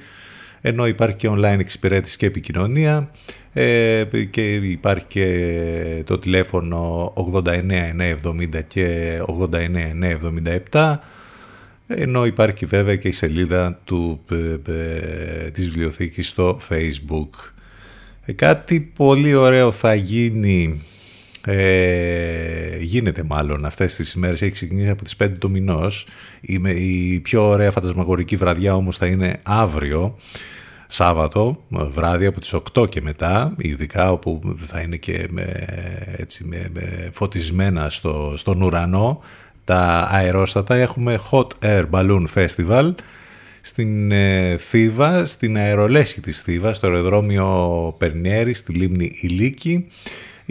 ενώ 0.60 0.86
υπάρχει 0.86 1.16
και 1.16 1.28
online 1.30 1.58
εξυπηρέτηση 1.58 2.16
και 2.16 2.26
επικοινωνία 2.26 3.10
ε, 3.52 4.04
και 4.30 4.54
υπάρχει 4.54 5.04
και 5.08 6.02
το 6.06 6.18
τηλέφωνο 6.18 7.12
89 7.34 8.62
και 8.68 9.18
89 9.26 10.88
ενώ 11.86 12.26
υπάρχει 12.26 12.66
βέβαια 12.66 12.96
και 12.96 13.08
η 13.08 13.12
σελίδα 13.12 13.80
του, 13.84 14.20
ε, 14.30 15.50
της 15.50 15.68
βιβλιοθήκης 15.68 16.28
στο 16.28 16.60
facebook. 16.68 17.28
κάτι 18.34 18.92
πολύ 18.96 19.34
ωραίο 19.34 19.72
θα 19.72 19.94
γίνει 19.94 20.82
ε, 21.46 22.78
γίνεται 22.80 23.22
μάλλον. 23.22 23.64
Αυτές 23.64 23.94
τις 23.94 24.12
ημέρες 24.12 24.42
έχει 24.42 24.52
ξεκινήσει 24.52 24.88
από 24.88 25.04
τις 25.04 25.16
5 25.22 25.28
του 25.38 25.50
μηνός. 25.50 26.06
Η, 26.40 26.60
η 26.74 27.20
πιο 27.20 27.48
ωραία 27.48 27.70
φαντασμαγορική 27.70 28.36
βραδιά 28.36 28.74
όμως 28.74 28.96
θα 28.96 29.06
είναι 29.06 29.40
αύριο 29.42 30.16
Σάββατο 30.94 31.64
βράδυ 31.68 32.26
από 32.26 32.40
τις 32.40 32.54
8 32.74 32.88
και 32.88 33.00
μετά 33.00 33.54
ειδικά 33.58 34.12
όπου 34.12 34.56
θα 34.66 34.80
είναι 34.80 34.96
και 34.96 35.26
με, 35.30 35.64
έτσι, 36.16 36.44
με, 36.44 36.68
με 36.72 37.10
φωτισμένα 37.12 37.88
στο, 37.88 38.34
στον 38.36 38.62
ουρανό 38.62 39.20
τα 39.64 40.08
αερόστατα. 40.10 40.74
Έχουμε 40.74 41.18
Hot 41.30 41.46
Air 41.60 41.84
Balloon 41.90 42.24
Festival 42.34 42.94
στην 43.60 44.12
ε, 44.12 44.56
Θήβα, 44.56 45.24
στην 45.24 45.56
αερολέσχη 45.56 46.20
της 46.20 46.40
Θήβας, 46.40 46.76
στο 46.76 46.86
αεροδρόμιο 46.86 47.94
Περνιέρη, 47.98 48.54
στη 48.54 48.72
λίμνη 48.72 49.10
Ηλίκη 49.20 49.86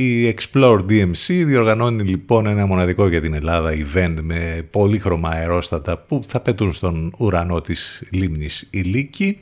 η 0.02 0.36
Explore 0.38 0.80
DMC 0.90 1.44
διοργανώνει 1.46 2.04
λοιπόν 2.04 2.46
ένα 2.46 2.66
μοναδικό 2.66 3.08
για 3.08 3.22
την 3.22 3.34
Ελλάδα 3.34 3.72
event 3.72 4.16
με 4.22 4.68
πολύχρωμα 4.70 5.30
αερόστατα 5.30 5.98
που 5.98 6.22
θα 6.28 6.40
πετούν 6.40 6.74
στον 6.74 7.14
ουρανό 7.18 7.62
της 7.62 8.04
λίμνης 8.12 8.68
Ηλίκη. 8.72 9.38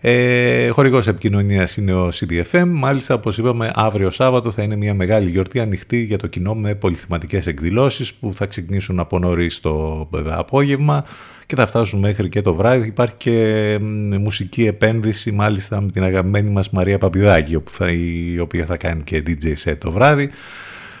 Ε, 0.00 0.68
χορηγός 0.68 1.06
επικοινωνίας 1.06 1.76
είναι 1.76 1.94
ο 1.94 2.08
CDFM. 2.14 2.64
Μάλιστα, 2.66 3.14
όπως 3.14 3.38
είπαμε, 3.38 3.70
αύριο 3.74 4.10
Σάββατο 4.10 4.50
θα 4.50 4.62
είναι 4.62 4.76
μια 4.76 4.94
μεγάλη 4.94 5.30
γιορτή 5.30 5.60
ανοιχτή 5.60 6.02
για 6.02 6.18
το 6.18 6.26
κοινό 6.26 6.54
με 6.54 6.74
πολυθυματικές 6.74 7.46
εκδηλώσεις 7.46 8.14
που 8.14 8.32
θα 8.36 8.46
ξεκινήσουν 8.46 9.00
από 9.00 9.18
νωρίς 9.18 9.60
το 9.60 10.08
απόγευμα 10.26 11.04
και 11.48 11.54
θα 11.54 11.66
φτάσουν 11.66 11.98
μέχρι 11.98 12.28
και 12.28 12.42
το 12.42 12.54
βράδυ. 12.54 12.86
Υπάρχει 12.86 13.14
και 13.16 13.78
μουσική 14.20 14.66
επένδυση 14.66 15.32
μάλιστα 15.32 15.80
με 15.80 15.90
την 15.90 16.02
αγαπημένη 16.02 16.50
μας 16.50 16.70
Μαρία 16.70 16.98
Παπιδάκη 16.98 17.54
όπου 17.54 17.70
θα, 17.70 17.90
η 17.92 18.38
οποία 18.38 18.66
θα 18.66 18.76
κάνει 18.76 19.02
και 19.02 19.22
DJ 19.26 19.46
set 19.64 19.76
το 19.78 19.92
βράδυ. 19.92 20.30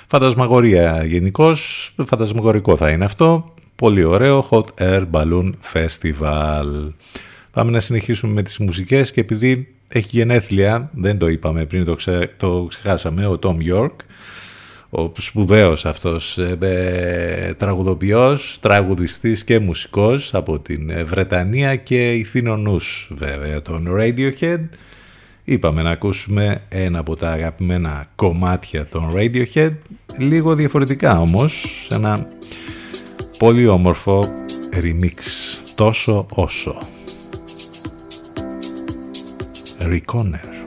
Φαντασμαγορία 0.06 1.04
γενικώς, 1.04 1.92
φαντασμαγορικό 2.06 2.76
θα 2.76 2.90
είναι 2.90 3.04
αυτό. 3.04 3.54
Πολύ 3.74 4.04
ωραίο 4.04 4.48
Hot 4.50 4.64
Air 4.78 5.06
Balloon 5.10 5.50
Festival. 5.72 6.92
Πάμε 7.50 7.70
να 7.70 7.80
συνεχίσουμε 7.80 8.32
με 8.32 8.42
τις 8.42 8.58
μουσικές 8.58 9.12
και 9.12 9.20
επειδή 9.20 9.74
έχει 9.88 10.08
γενέθλια, 10.10 10.90
δεν 10.94 11.18
το 11.18 11.28
είπαμε 11.28 11.64
πριν, 11.64 11.84
το, 11.84 11.94
ξε, 11.94 12.34
το 12.36 12.66
ξεχάσαμε, 12.68 13.26
ο 13.26 13.38
Tom 13.42 13.56
York, 13.72 13.94
ο 14.90 15.12
σπουδαίος 15.18 15.84
αυτός 15.84 16.38
ε, 16.38 17.54
τραγουδοποιός, 17.56 18.56
τραγουδιστής 18.60 19.44
και 19.44 19.58
μουσικός 19.58 20.34
από 20.34 20.58
την 20.58 20.90
ε, 20.90 21.04
Βρετανία 21.04 21.76
και 21.76 22.12
ηθήνονους 22.12 23.10
βέβαια 23.14 23.62
τον 23.62 23.88
Radiohead. 23.98 24.68
Είπαμε 25.44 25.82
να 25.82 25.90
ακούσουμε 25.90 26.62
ένα 26.68 26.98
από 26.98 27.16
τα 27.16 27.30
αγαπημένα 27.30 28.06
κομμάτια 28.14 28.86
των 28.86 29.12
Radiohead, 29.14 29.72
λίγο 30.16 30.54
διαφορετικά 30.54 31.20
όμως, 31.20 31.84
σε 31.88 31.94
ένα 31.94 32.26
πολύ 33.38 33.66
όμορφο 33.66 34.24
remix, 34.74 35.14
τόσο 35.74 36.26
όσο. 36.34 36.78
Reconer. 39.80 40.57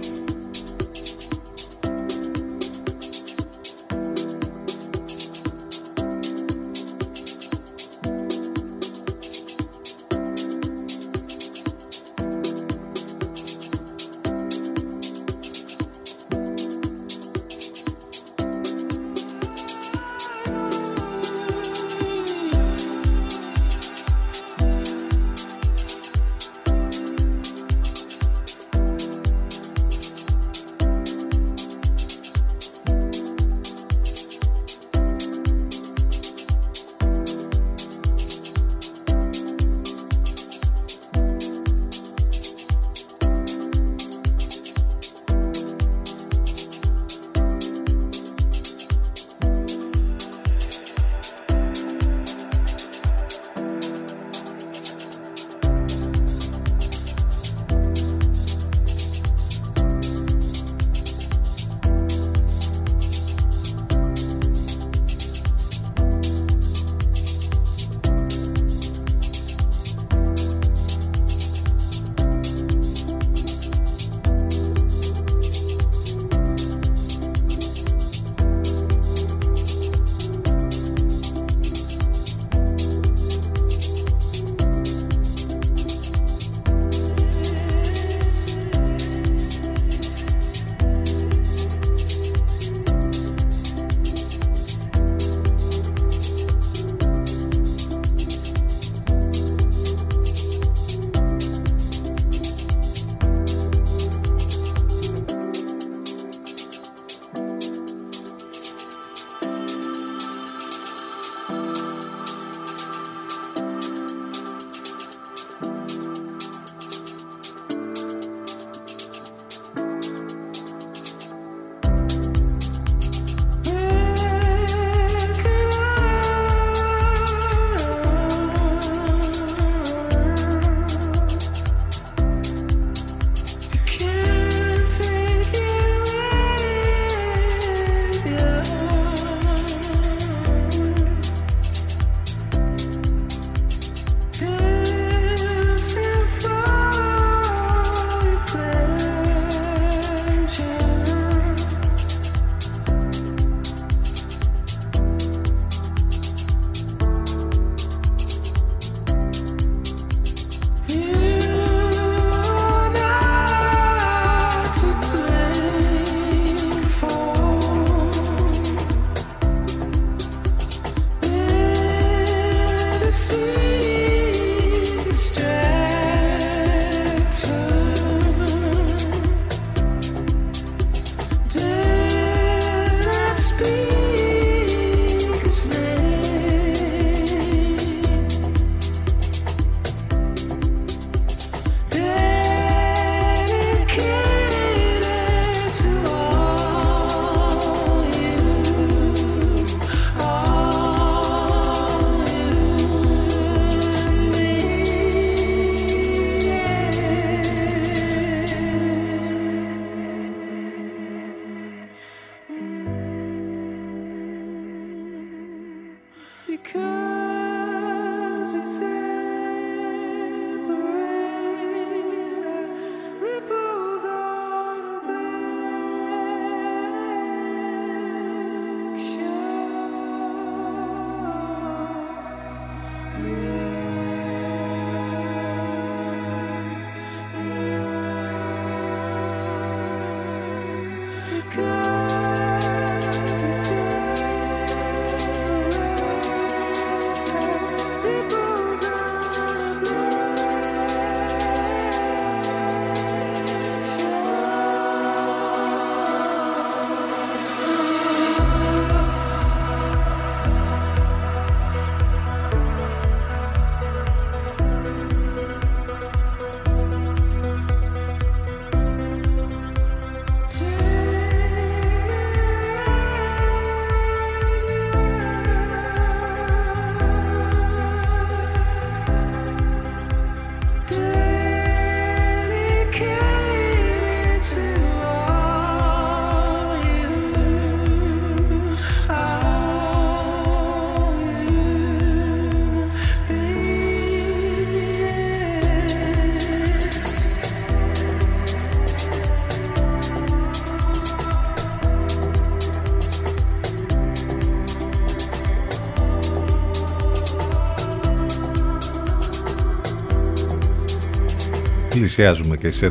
Πλησιάζουμε 312.21 312.57
και 312.57 312.69
στις 312.69 312.89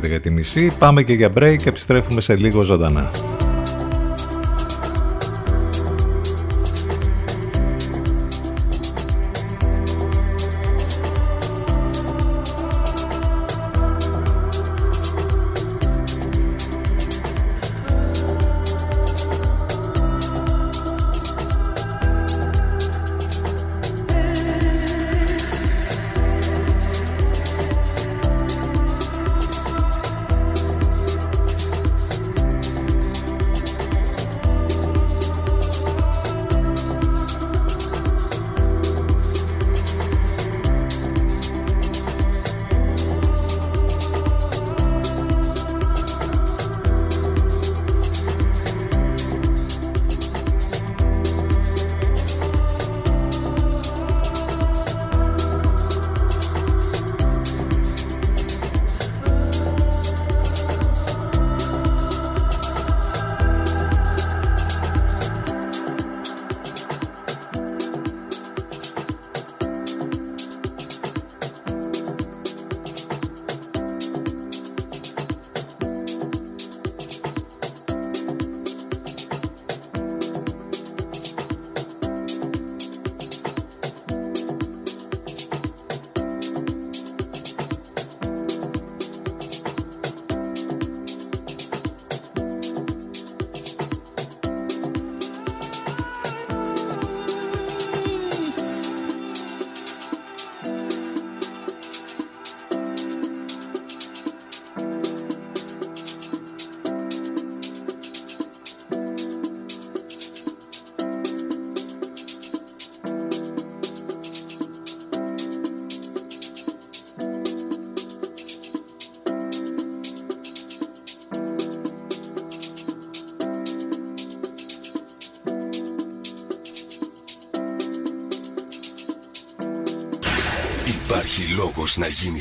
11.30. 0.69 0.79
Πάμε 0.79 1.03
και 1.03 1.13
για 1.13 1.33
break. 1.35 1.67
Επιστρέφουμε 1.67 2.21
σε 2.21 2.37
λίγο 2.37 2.63
ζωντανά. 2.63 3.11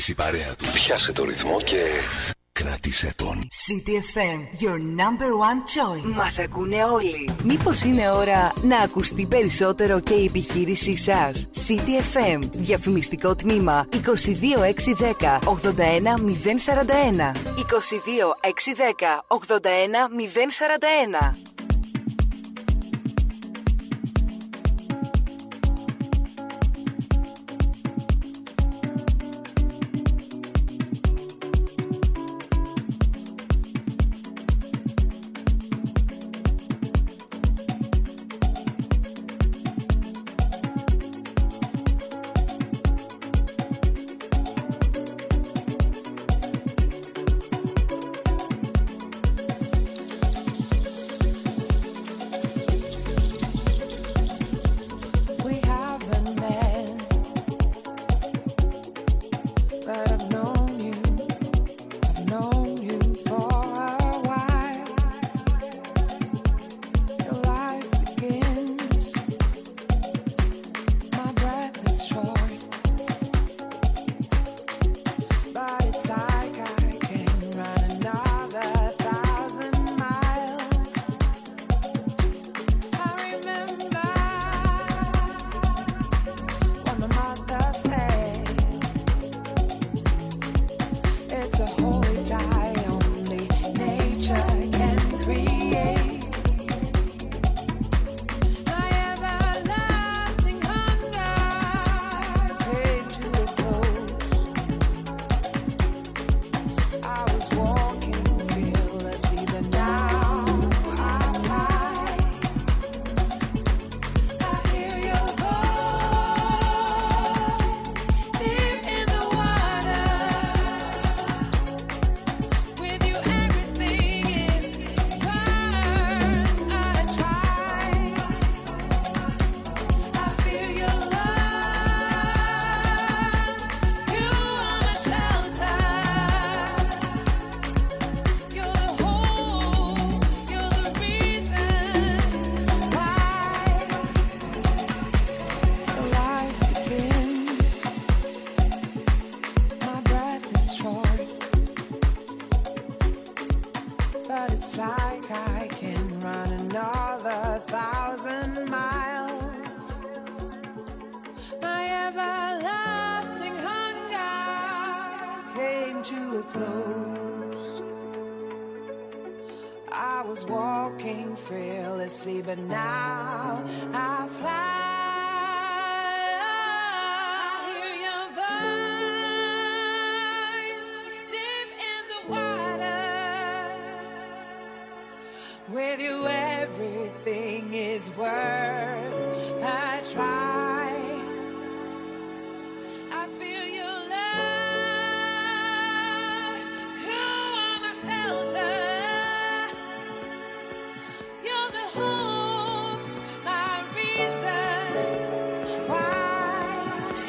γίνεις 0.00 0.08
η 0.08 0.14
παρέα 0.14 0.54
του. 0.58 0.64
Πιάσε 0.74 1.12
το 1.12 1.24
ρυθμό 1.24 1.60
και 1.60 1.82
κράτησε 2.52 3.12
τον. 3.16 3.38
CTFM, 3.38 4.62
your 4.62 4.76
number 4.76 5.30
one 5.48 5.60
choice. 5.74 6.04
Μας 6.14 6.38
ακούνε 6.38 6.84
όλοι. 6.84 7.30
Μήπως 7.44 7.82
είναι 7.82 8.10
ώρα 8.10 8.52
να 8.62 8.78
ακουστεί 8.78 9.26
περισσότερο 9.26 10.00
και 10.00 10.14
η 10.14 10.24
επιχείρησή 10.24 10.96
σας; 10.96 11.48
CTFM, 11.66 12.40
διαφημιστικό 12.52 13.34
τμήμα 13.34 13.86
22610 13.90 15.38
81041. 15.44 17.32
22610 17.56 19.24
81041. 19.28 21.39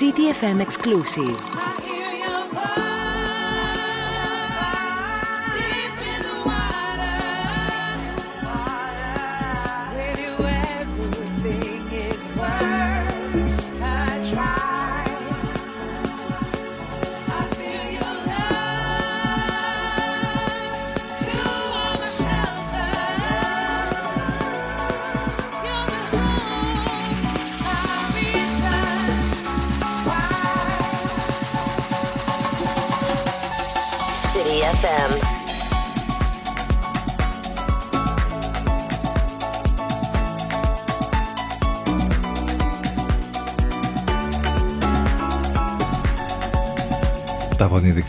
CTFM 0.02 0.62
exclusive. 0.62 1.61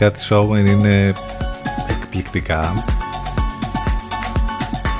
Τα 0.03 0.09
φωνητικά 0.09 0.11
της 0.11 0.29
Owen 0.31 0.69
είναι 0.69 1.13
εκπληκτικά. 1.89 2.83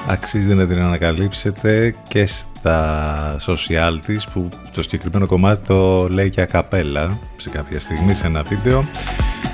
Αξίζει 0.07 0.53
να 0.53 0.67
την 0.67 0.81
ανακαλύψετε 0.81 1.95
και 2.07 2.25
στα 2.25 3.35
social 3.45 3.99
της 4.05 4.27
που 4.27 4.49
το 4.73 4.81
συγκεκριμένο 4.81 5.25
κομμάτι 5.25 5.67
το 5.67 6.07
λέει 6.09 6.30
και 6.30 6.41
ακαπέλα 6.41 7.17
σε 7.38 7.49
κάποια 7.49 7.80
στιγμή 7.80 8.13
σε 8.13 8.27
ένα 8.27 8.43
βίντεο. 8.43 8.84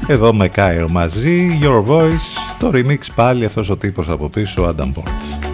Εδώ 0.08 0.34
με 0.34 0.48
Κάιρο 0.48 0.90
μαζί, 0.90 1.60
Your 1.62 1.86
Voice, 1.86 2.58
το 2.60 2.72
remix 2.74 3.00
πάλι 3.16 3.46
αυτός 3.46 3.70
ο 3.70 3.78
τύπος 3.78 4.10
από 4.10 4.30
πίσω, 4.30 4.76
Adam 4.76 4.92
Ports. 4.94 5.50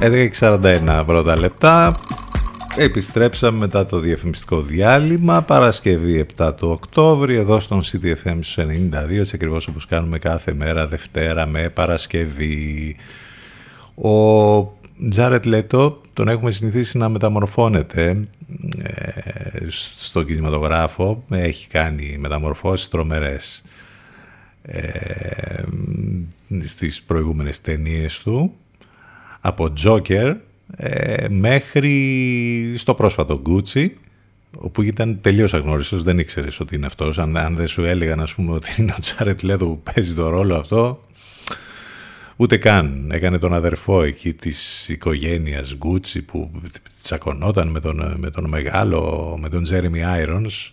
11.41 0.00 1.02
πρώτα 1.06 1.38
λεπτά, 1.38 1.94
Επιστρέψαμε 2.76 3.58
μετά 3.58 3.84
το 3.84 3.98
διαφημιστικό 3.98 4.62
διάλειμμα, 4.62 5.42
Παρασκευή 5.42 6.26
7 6.36 6.52
του 6.56 6.68
Οκτώβρη, 6.68 7.36
εδώ 7.36 7.60
στον 7.60 7.82
CTFM 7.82 8.38
στους 8.40 8.56
92, 8.58 9.10
έτσι 9.10 9.32
ακριβώς 9.34 9.66
όπως 9.66 9.86
κάνουμε 9.86 10.18
κάθε 10.18 10.54
μέρα, 10.54 10.86
Δευτέρα 10.86 11.46
με 11.46 11.68
Παρασκευή. 11.68 12.96
Ο 13.94 14.60
Τζάρετ 15.08 15.44
Λέτο 15.44 16.00
τον 16.12 16.28
έχουμε 16.28 16.50
συνηθίσει 16.50 16.98
να 16.98 17.08
μεταμορφώνεται 17.08 18.28
ε, 18.82 19.66
στο 19.68 20.22
κινηματογράφο, 20.22 21.24
έχει 21.30 21.68
κάνει 21.68 22.16
μεταμορφώσεις 22.20 22.88
τρομερές 22.88 23.64
ε, 24.62 25.62
στις 26.64 27.02
προηγούμενες 27.02 27.60
ταινίες 27.60 28.20
του, 28.20 28.54
από 29.40 29.72
Joker 29.84 30.34
ε, 30.76 31.28
μέχρι 31.28 32.74
στο 32.76 32.94
πρόσφατο 32.94 33.42
Gucci 33.46 33.88
όπου 34.56 34.82
ήταν 34.82 35.18
τελείως 35.20 35.54
αγνώριστος, 35.54 36.02
δεν 36.02 36.18
ήξερες 36.18 36.60
ότι 36.60 36.74
είναι 36.74 36.86
αυτός. 36.86 37.18
Αν, 37.18 37.36
αν 37.36 37.56
δεν 37.56 37.68
σου 37.68 37.84
έλεγαν 37.84 38.20
ας 38.20 38.34
πούμε 38.34 38.52
ότι 38.52 38.74
είναι 38.78 38.94
ο 38.96 39.00
Τζάρετ 39.00 39.42
Λέτο 39.42 39.66
που 39.66 39.82
παίζει 39.92 40.14
το 40.14 40.28
ρόλο 40.28 40.56
αυτό, 40.56 41.00
ούτε 42.36 42.56
καν. 42.56 43.10
Έκανε 43.10 43.38
τον 43.38 43.54
αδερφό 43.54 44.02
εκεί 44.02 44.32
της 44.32 44.88
οικογένειας 44.88 45.76
Gucci 45.78 46.20
που 46.26 46.50
τσακωνόταν 47.02 47.68
με 47.68 47.80
τον, 47.80 48.14
με 48.18 48.30
τον 48.30 48.48
μεγάλο, 48.48 49.36
με 49.40 49.48
τον 49.48 49.64
Jeremy 49.70 50.24
Irons. 50.24 50.72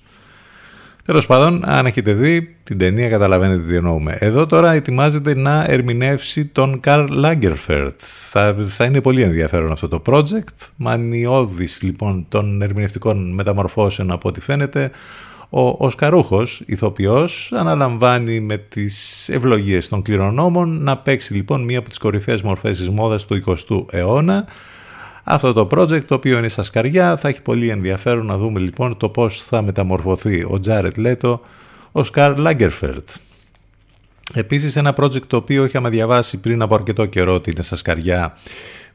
Τέλος 1.06 1.26
πάντων, 1.26 1.62
αν 1.66 1.86
έχετε 1.86 2.14
δει 2.14 2.56
την 2.64 2.78
ταινία 2.78 3.10
καταλαβαίνετε 3.10 3.62
τι 3.68 3.76
εννοούμε. 3.76 4.18
Εδώ 4.20 4.46
τώρα 4.46 4.72
ετοιμάζεται 4.72 5.36
να 5.36 5.66
ερμηνεύσει 5.68 6.46
τον 6.46 6.80
Καρλ 6.80 7.06
Lagerfeld. 7.26 7.94
Θα, 7.98 8.56
θα 8.70 8.86
είναι 8.86 9.02
πολύ 9.02 9.22
ενδιαφέρον 9.22 9.72
αυτό 9.72 9.88
το 9.88 10.02
project. 10.06 10.70
Μανιώδης 10.76 11.82
λοιπόν 11.82 12.26
των 12.30 12.62
ερμηνευτικών 12.62 13.34
μεταμορφώσεων 13.34 14.12
από 14.12 14.30
ό,τι 14.30 14.42
φαίνεται. 14.42 14.92
Ο 15.50 15.86
Οσκαρούχος, 15.86 16.62
ηθοποιός, 16.66 17.52
αναλαμβάνει 17.56 18.40
με 18.40 18.58
τις 18.58 19.30
ευλογίες 19.30 19.88
των 19.88 20.02
κληρονόμων 20.02 20.84
να 20.84 20.98
παίξει 20.98 21.34
λοιπόν 21.34 21.64
μία 21.64 21.80
από 21.80 21.90
τις 21.90 21.98
κορυφαίες 21.98 22.42
μορφές 22.42 22.78
της 22.78 22.90
μόδας 22.90 23.26
του 23.26 23.44
20ου 23.46 23.86
αιώνα. 23.92 24.46
Αυτό 25.34 25.54
το 25.54 25.68
project 25.72 26.04
το 26.06 26.16
οποίο 26.16 26.38
είναι 26.38 26.48
στα 26.48 26.64
σκαριά 26.64 27.18
θα 27.18 27.28
έχει 27.28 27.42
πολύ 27.42 27.70
ενδιαφέρον 27.70 28.26
να 28.26 28.38
δούμε 28.38 28.60
λοιπόν 28.60 28.98
το 28.98 29.10
πώς 29.10 29.44
θα 29.44 29.62
μεταμορφωθεί 29.62 30.46
ο 30.50 30.60
Τζάρετ 30.60 30.98
Λέτο, 30.98 31.42
ο 31.92 32.04
Σκάρ 32.04 32.38
Λάγκερφερτ. 32.38 33.10
Επίσης 34.34 34.76
ένα 34.76 34.94
project 34.98 35.26
το 35.28 35.38
οποίο 35.38 35.66
είχαμε 35.66 35.90
διαβάσει 35.90 36.40
πριν 36.40 36.62
από 36.62 36.76
αρκετό 36.76 37.06
καιρό 37.06 37.34
ότι 37.34 37.52
είναι 37.52 37.62
στα 37.62 37.76
σκαριά 37.76 38.38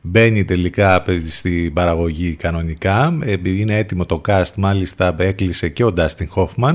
μπαίνει 0.01 0.45
τελικά 0.45 1.05
στην 1.27 1.73
παραγωγή 1.73 2.35
κανονικά. 2.35 3.19
Είναι 3.43 3.79
έτοιμο 3.79 4.07
το 4.07 4.21
cast, 4.29 4.55
μάλιστα 4.57 5.15
έκλεισε 5.19 5.69
και 5.69 5.85
ο 5.85 5.95
Dustin 5.97 6.27
Hoffman. 6.35 6.75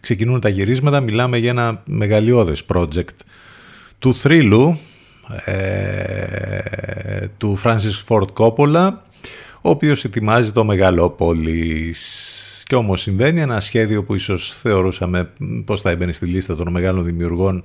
Ξεκινούν 0.00 0.40
τα 0.40 0.48
γυρίσματα, 0.48 1.00
μιλάμε 1.00 1.38
για 1.38 1.50
ένα 1.50 1.82
μεγαλειώδες 1.84 2.64
project 2.74 3.16
του 3.98 4.14
θρύλου 4.14 4.78
ε, 5.44 7.26
του 7.36 7.58
Francis 7.64 8.04
Ford 8.08 8.26
Coppola 8.38 8.90
ο 9.60 9.70
οποίος 9.70 10.04
ετοιμάζει 10.04 10.52
το 10.52 10.64
Μεγαλόπολης 10.64 12.62
και 12.66 12.74
όμως 12.74 13.00
συμβαίνει 13.00 13.40
ένα 13.40 13.60
σχέδιο 13.60 14.04
που 14.04 14.14
ίσως 14.14 14.52
θεωρούσαμε 14.52 15.30
πως 15.64 15.80
θα 15.80 15.90
έμπαινε 15.90 16.12
στη 16.12 16.26
λίστα 16.26 16.56
των 16.56 16.70
μεγάλων 16.70 17.04
δημιουργών 17.04 17.62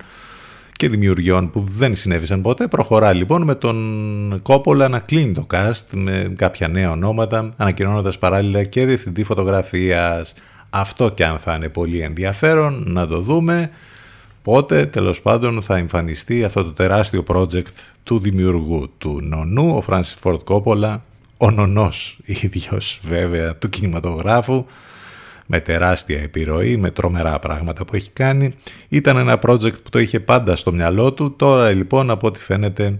και 0.71 0.89
δημιουργιών 0.89 1.51
που 1.51 1.65
δεν 1.75 1.95
συνέβησαν 1.95 2.41
ποτέ. 2.41 2.67
Προχωρά 2.67 3.13
λοιπόν 3.13 3.41
με 3.41 3.55
τον 3.55 4.39
Κόπολα 4.41 4.87
να 4.87 4.99
κλείνει 4.99 5.31
το 5.33 5.47
cast 5.53 5.85
με 5.91 6.33
κάποια 6.35 6.67
νέα 6.67 6.91
ονόματα, 6.91 7.53
ανακοινώνοντας 7.57 8.17
παράλληλα 8.17 8.63
και 8.63 8.85
διευθυντή 8.85 9.23
φωτογραφίας. 9.23 10.33
Αυτό 10.69 11.09
και 11.09 11.25
αν 11.25 11.39
θα 11.39 11.55
είναι 11.55 11.69
πολύ 11.69 11.99
ενδιαφέρον 11.99 12.83
να 12.87 13.07
το 13.07 13.19
δούμε. 13.19 13.69
Πότε 14.43 14.85
τέλος 14.85 15.21
πάντων 15.21 15.61
θα 15.61 15.77
εμφανιστεί 15.77 16.43
αυτό 16.43 16.63
το 16.63 16.71
τεράστιο 16.71 17.23
project 17.27 17.73
του 18.03 18.19
δημιουργού 18.19 18.93
του 18.97 19.19
νονού, 19.21 19.75
ο 19.75 19.81
Φράνσις 19.81 20.17
Φόρτ 20.19 20.43
Κόπολα, 20.43 21.03
ο 21.37 21.51
νονός 21.51 22.17
ίδιος 22.25 22.99
βέβαια 23.03 23.55
του 23.55 23.69
κινηματογράφου, 23.69 24.65
με 25.45 25.59
τεράστια 25.59 26.21
επιρροή, 26.21 26.77
με 26.77 26.91
τρομερά 26.91 27.39
πράγματα 27.39 27.85
που 27.85 27.95
έχει 27.95 28.09
κάνει. 28.11 28.53
Ήταν 28.89 29.17
ένα 29.17 29.39
project 29.41 29.83
που 29.83 29.89
το 29.89 29.99
είχε 29.99 30.19
πάντα 30.19 30.55
στο 30.55 30.71
μυαλό 30.71 31.13
του, 31.13 31.35
τώρα 31.35 31.71
λοιπόν 31.71 32.09
από 32.09 32.27
ό,τι 32.27 32.39
φαίνεται 32.39 32.99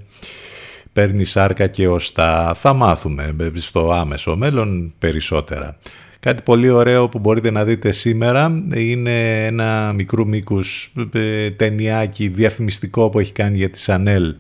παίρνει 0.94 1.24
σάρκα 1.24 1.68
και 1.68 1.88
οστά. 1.88 2.53
Θα 2.56 2.74
μάθουμε 2.74 3.36
στο 3.53 3.91
άμεσο 3.91 4.36
μέλλον 4.36 4.94
περισσότερα. 4.99 5.78
Κάτι 6.24 6.41
πολύ 6.41 6.70
ωραίο 6.70 7.10
που 7.10 7.20
μπορείτε 7.20 7.52
να 7.52 7.64
δείτε 7.64 7.91
σήμερα 7.91 8.64
είναι 8.76 9.45
ένα 9.45 9.94
μικρού 9.94 10.28
μήκους 10.28 10.94
ε, 11.14 11.52
ταινιάκι 11.52 12.28
διαφημιστικό 12.28 13.10
που 13.10 13.20
έχει 13.20 13.32
κάνει 13.32 13.58
για 13.58 13.70
τη 13.70 13.80
Σανέλ 13.80 14.36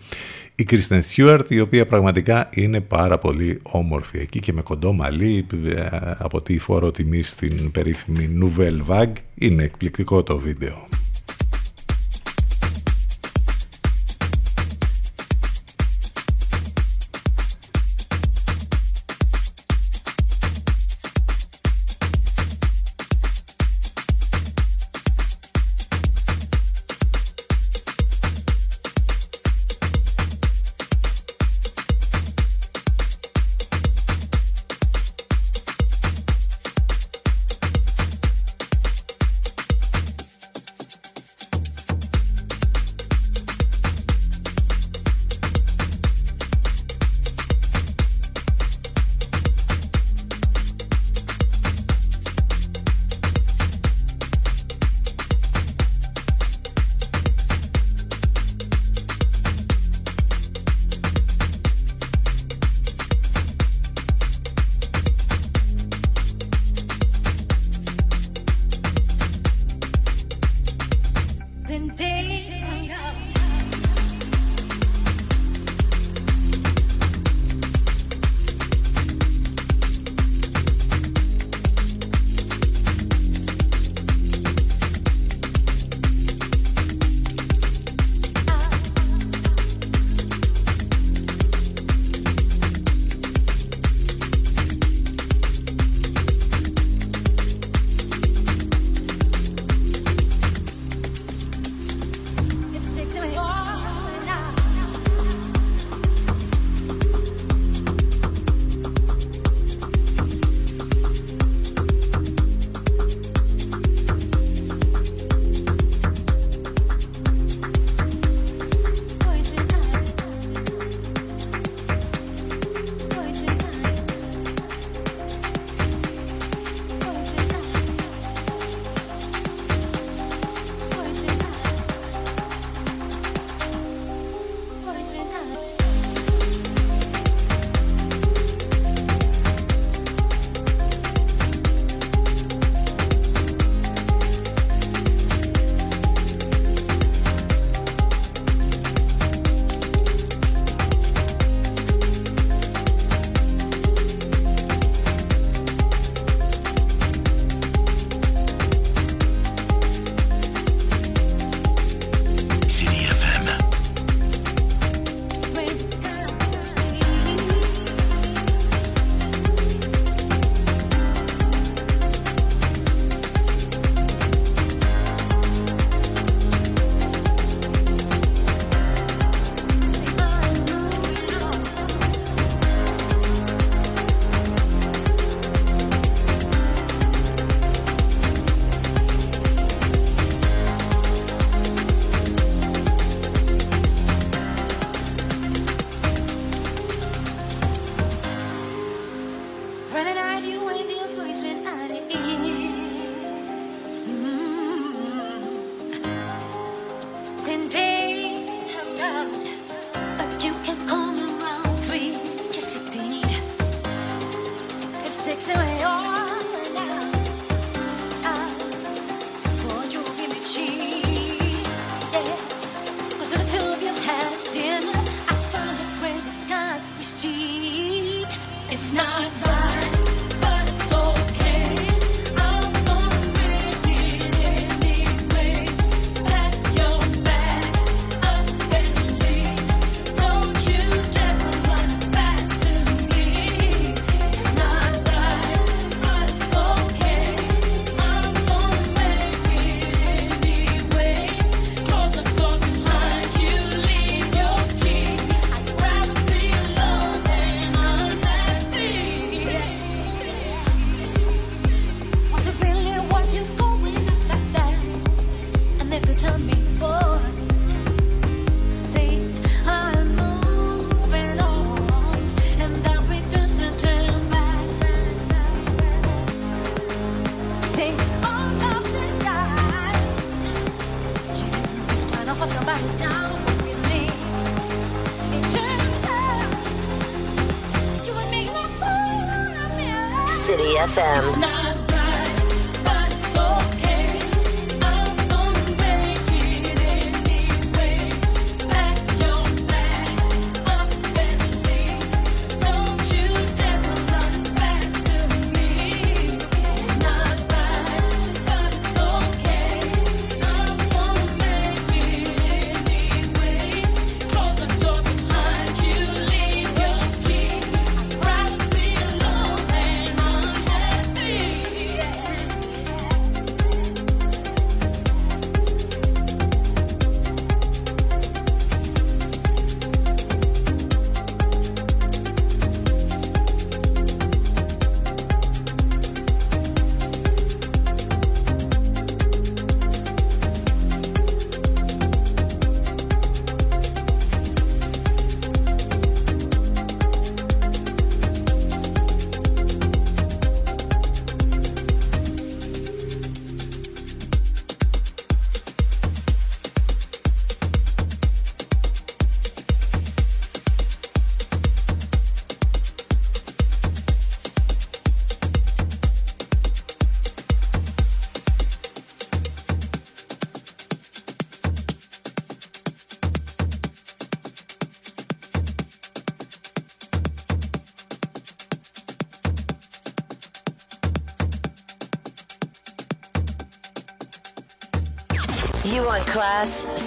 η 0.55 0.63
Κρίστεν 0.63 1.03
Στιούαρτ 1.03 1.51
η 1.51 1.59
οποία 1.59 1.85
πραγματικά 1.85 2.49
είναι 2.53 2.81
πάρα 2.81 3.17
πολύ 3.17 3.59
όμορφη 3.63 4.19
εκεί 4.19 4.39
και 4.39 4.53
με 4.53 4.61
κοντό 4.61 4.93
μαλλί 4.93 5.45
ε, 5.75 5.85
από 6.17 6.41
τη 6.41 6.59
φόρο 6.59 6.91
τιμή 6.91 7.21
στην 7.21 7.71
περίφημη 7.71 8.29
Nouvelle 8.41 8.93
Vague 8.93 9.13
είναι 9.35 9.63
εκπληκτικό 9.63 10.23
το 10.23 10.37
βίντεο. 10.37 10.87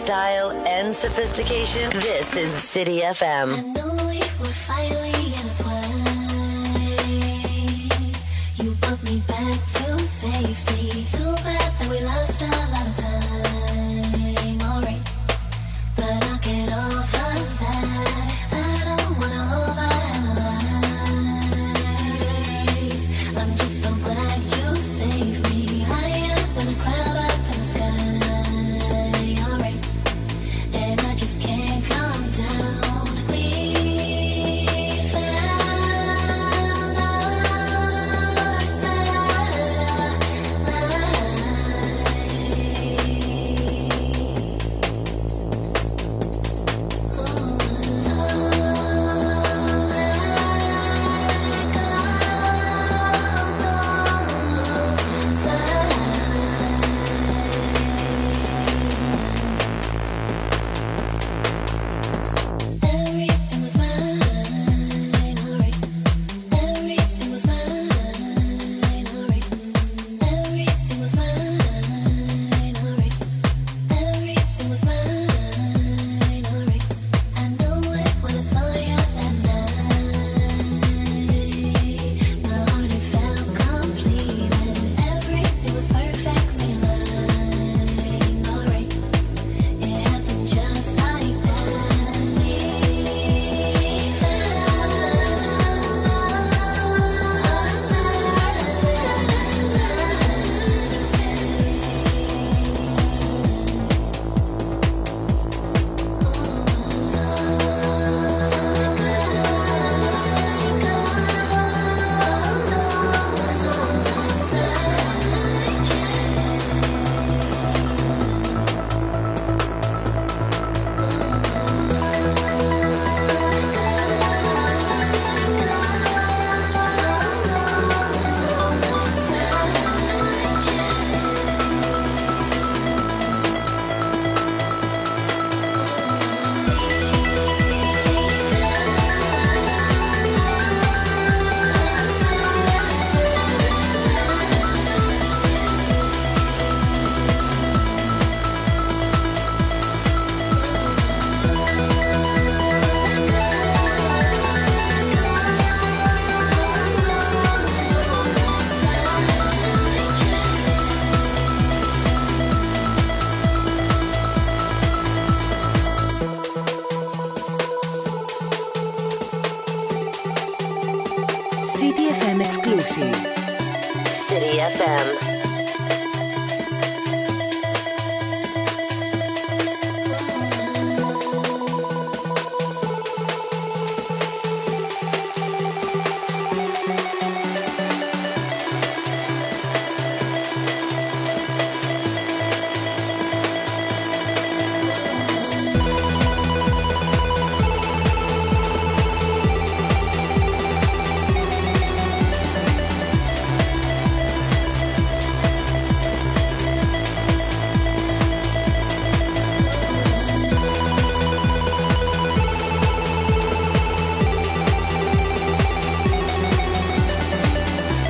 Style, 0.06 0.52
and 0.68 0.94
sophistication. 0.94 1.90
This 1.98 2.36
is 2.36 2.52
City 2.52 3.00
FM. 3.00 3.75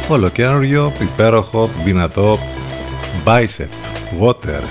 Ολοκαίριο, 0.09 0.93
υπέροχο, 1.01 1.71
δυνατό 1.85 2.39
Bicep, 3.25 3.69
Water. 4.21 4.63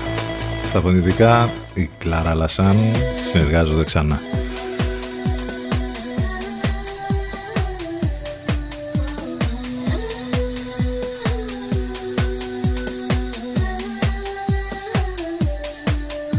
Στα 0.68 0.80
φωνητικά 0.80 1.50
η 1.74 1.90
Κλάρα 1.98 2.34
Λασάν 2.34 2.76
συνεργάζονται 3.30 3.84
ξανά. 3.84 4.20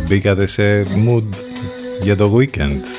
Μπήκατε 0.08 0.46
σε 0.46 0.84
mood 0.84 1.24
για 2.02 2.16
το 2.16 2.38
weekend 2.38 2.97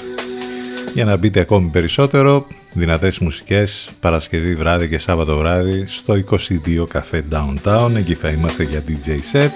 για 0.95 1.05
να 1.05 1.17
μπείτε 1.17 1.41
ακόμη 1.41 1.69
περισσότερο 1.69 2.47
δυνατές 2.73 3.19
μουσικές 3.19 3.91
Παρασκευή 4.01 4.55
βράδυ 4.55 4.89
και 4.89 4.99
Σάββατο 4.99 5.37
βράδυ 5.37 5.87
στο 5.87 6.15
22 6.31 6.87
Café 6.93 7.23
Downtown. 7.33 7.95
Εκεί 7.97 8.15
θα 8.15 8.31
είμαστε 8.31 8.63
για 8.63 8.85
DJ 8.89 9.09
set 9.09 9.51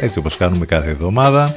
έτσι 0.00 0.18
όπως 0.18 0.36
κάνουμε 0.36 0.66
κάθε 0.66 0.90
εβδομάδα. 0.90 1.54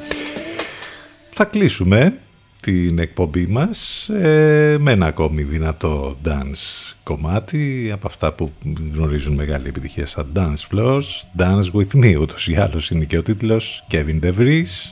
Θα 1.32 1.46
κλείσουμε 1.46 2.14
την 2.62 3.00
εκπομπή 3.00 3.48
μας 3.48 4.10
ε, 4.10 4.78
με 4.80 4.92
ένα 4.92 5.06
ακόμη 5.06 5.42
δυνατό 5.42 6.18
dance 6.26 6.94
κομμάτι 7.04 7.90
από 7.94 8.08
αυτά 8.08 8.34
που 8.34 8.52
γνωρίζουν 8.94 9.36
μεγάλη 9.36 9.68
επιτυχία 9.68 10.06
στα 10.06 10.28
dance 10.36 10.76
floors. 10.76 11.06
Dance 11.38 11.72
With 11.74 12.04
Me 12.04 12.20
ούτως 12.22 12.48
ή 12.48 12.56
άλλως 12.56 12.90
είναι 12.90 13.06
και 13.06 13.18
ο 13.18 13.24
τίτλος. 13.24 13.86
Kevin 13.92 14.20
DeVries 14.24 14.92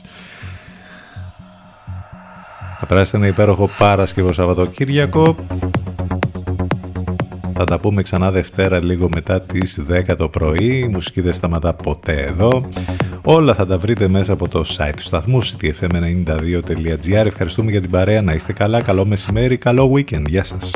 θα 2.78 2.86
περάσετε 2.86 3.16
ένα 3.16 3.26
υπέροχο 3.26 3.70
Παρασκευό 3.78 4.32
Σαββατοκύριακο 4.32 5.36
θα 7.60 7.66
τα 7.66 7.78
πούμε 7.78 8.02
ξανά 8.02 8.30
Δευτέρα 8.30 8.84
λίγο 8.84 9.08
μετά 9.14 9.40
τις 9.40 9.82
10 9.90 10.14
το 10.16 10.28
πρωί. 10.28 10.80
Η 10.84 10.88
μουσική 10.88 11.20
δεν 11.20 11.32
σταματά 11.32 11.74
ποτέ 11.74 12.20
εδώ. 12.20 12.68
Όλα 13.24 13.54
θα 13.54 13.66
τα 13.66 13.78
βρείτε 13.78 14.08
μέσα 14.08 14.32
από 14.32 14.48
το 14.48 14.64
site 14.76 14.92
του 14.96 15.02
σταθμού 15.02 15.42
ctfm92.gr. 15.42 17.26
Ευχαριστούμε 17.26 17.70
για 17.70 17.80
την 17.80 17.90
παρέα. 17.90 18.22
Να 18.22 18.32
είστε 18.32 18.52
καλά. 18.52 18.80
Καλό 18.80 19.04
μεσημέρι. 19.04 19.56
Καλό 19.56 19.92
weekend. 19.94 20.22
Γεια 20.26 20.44
σας. 20.44 20.70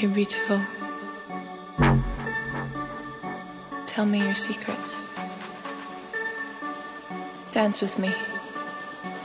You're 0.00 0.10
beautiful. 0.12 0.58
Tell 3.84 4.06
me 4.06 4.20
your 4.20 4.34
secrets. 4.34 5.06
Dance 7.52 7.82
with 7.82 7.98
me. 7.98 8.14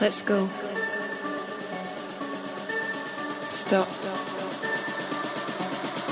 Let's 0.01 0.21
go. 0.21 0.45
Stop. 3.49 3.87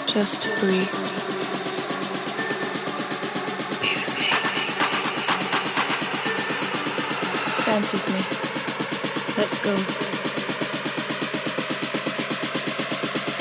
Just 0.08 0.48
breathe. 0.62 0.88
dance 7.66 7.92
with 7.92 8.08
me. 8.14 8.22
Let's 9.38 9.60
go. 9.60 9.76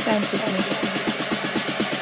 Dance 0.04 0.32
with 0.32 0.96
me. 0.96 1.01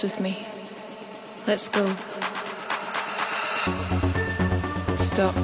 Dance 0.00 0.16
with 0.16 0.20
me. 0.22 0.34
Let's 1.46 1.68
go. 1.68 1.86
Stop. 4.96 5.34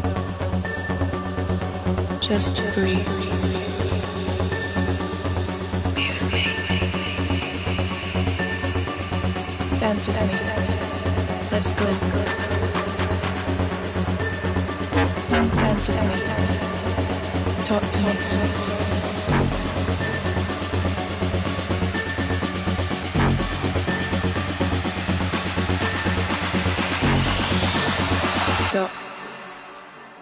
Just 2.23 2.63
breathe. 2.73 3.07
Be 5.95 6.09
with 6.09 6.33
me. 6.33 6.45
Dance 9.79 10.07
with 10.07 10.21
me. 10.23 10.27
Let's 11.53 11.73
go. 11.75 11.87
Dance 15.61 15.87
with 15.89 16.01
me. 16.01 16.09
Talk 17.67 17.85
to 17.93 17.99
me. 18.71 18.76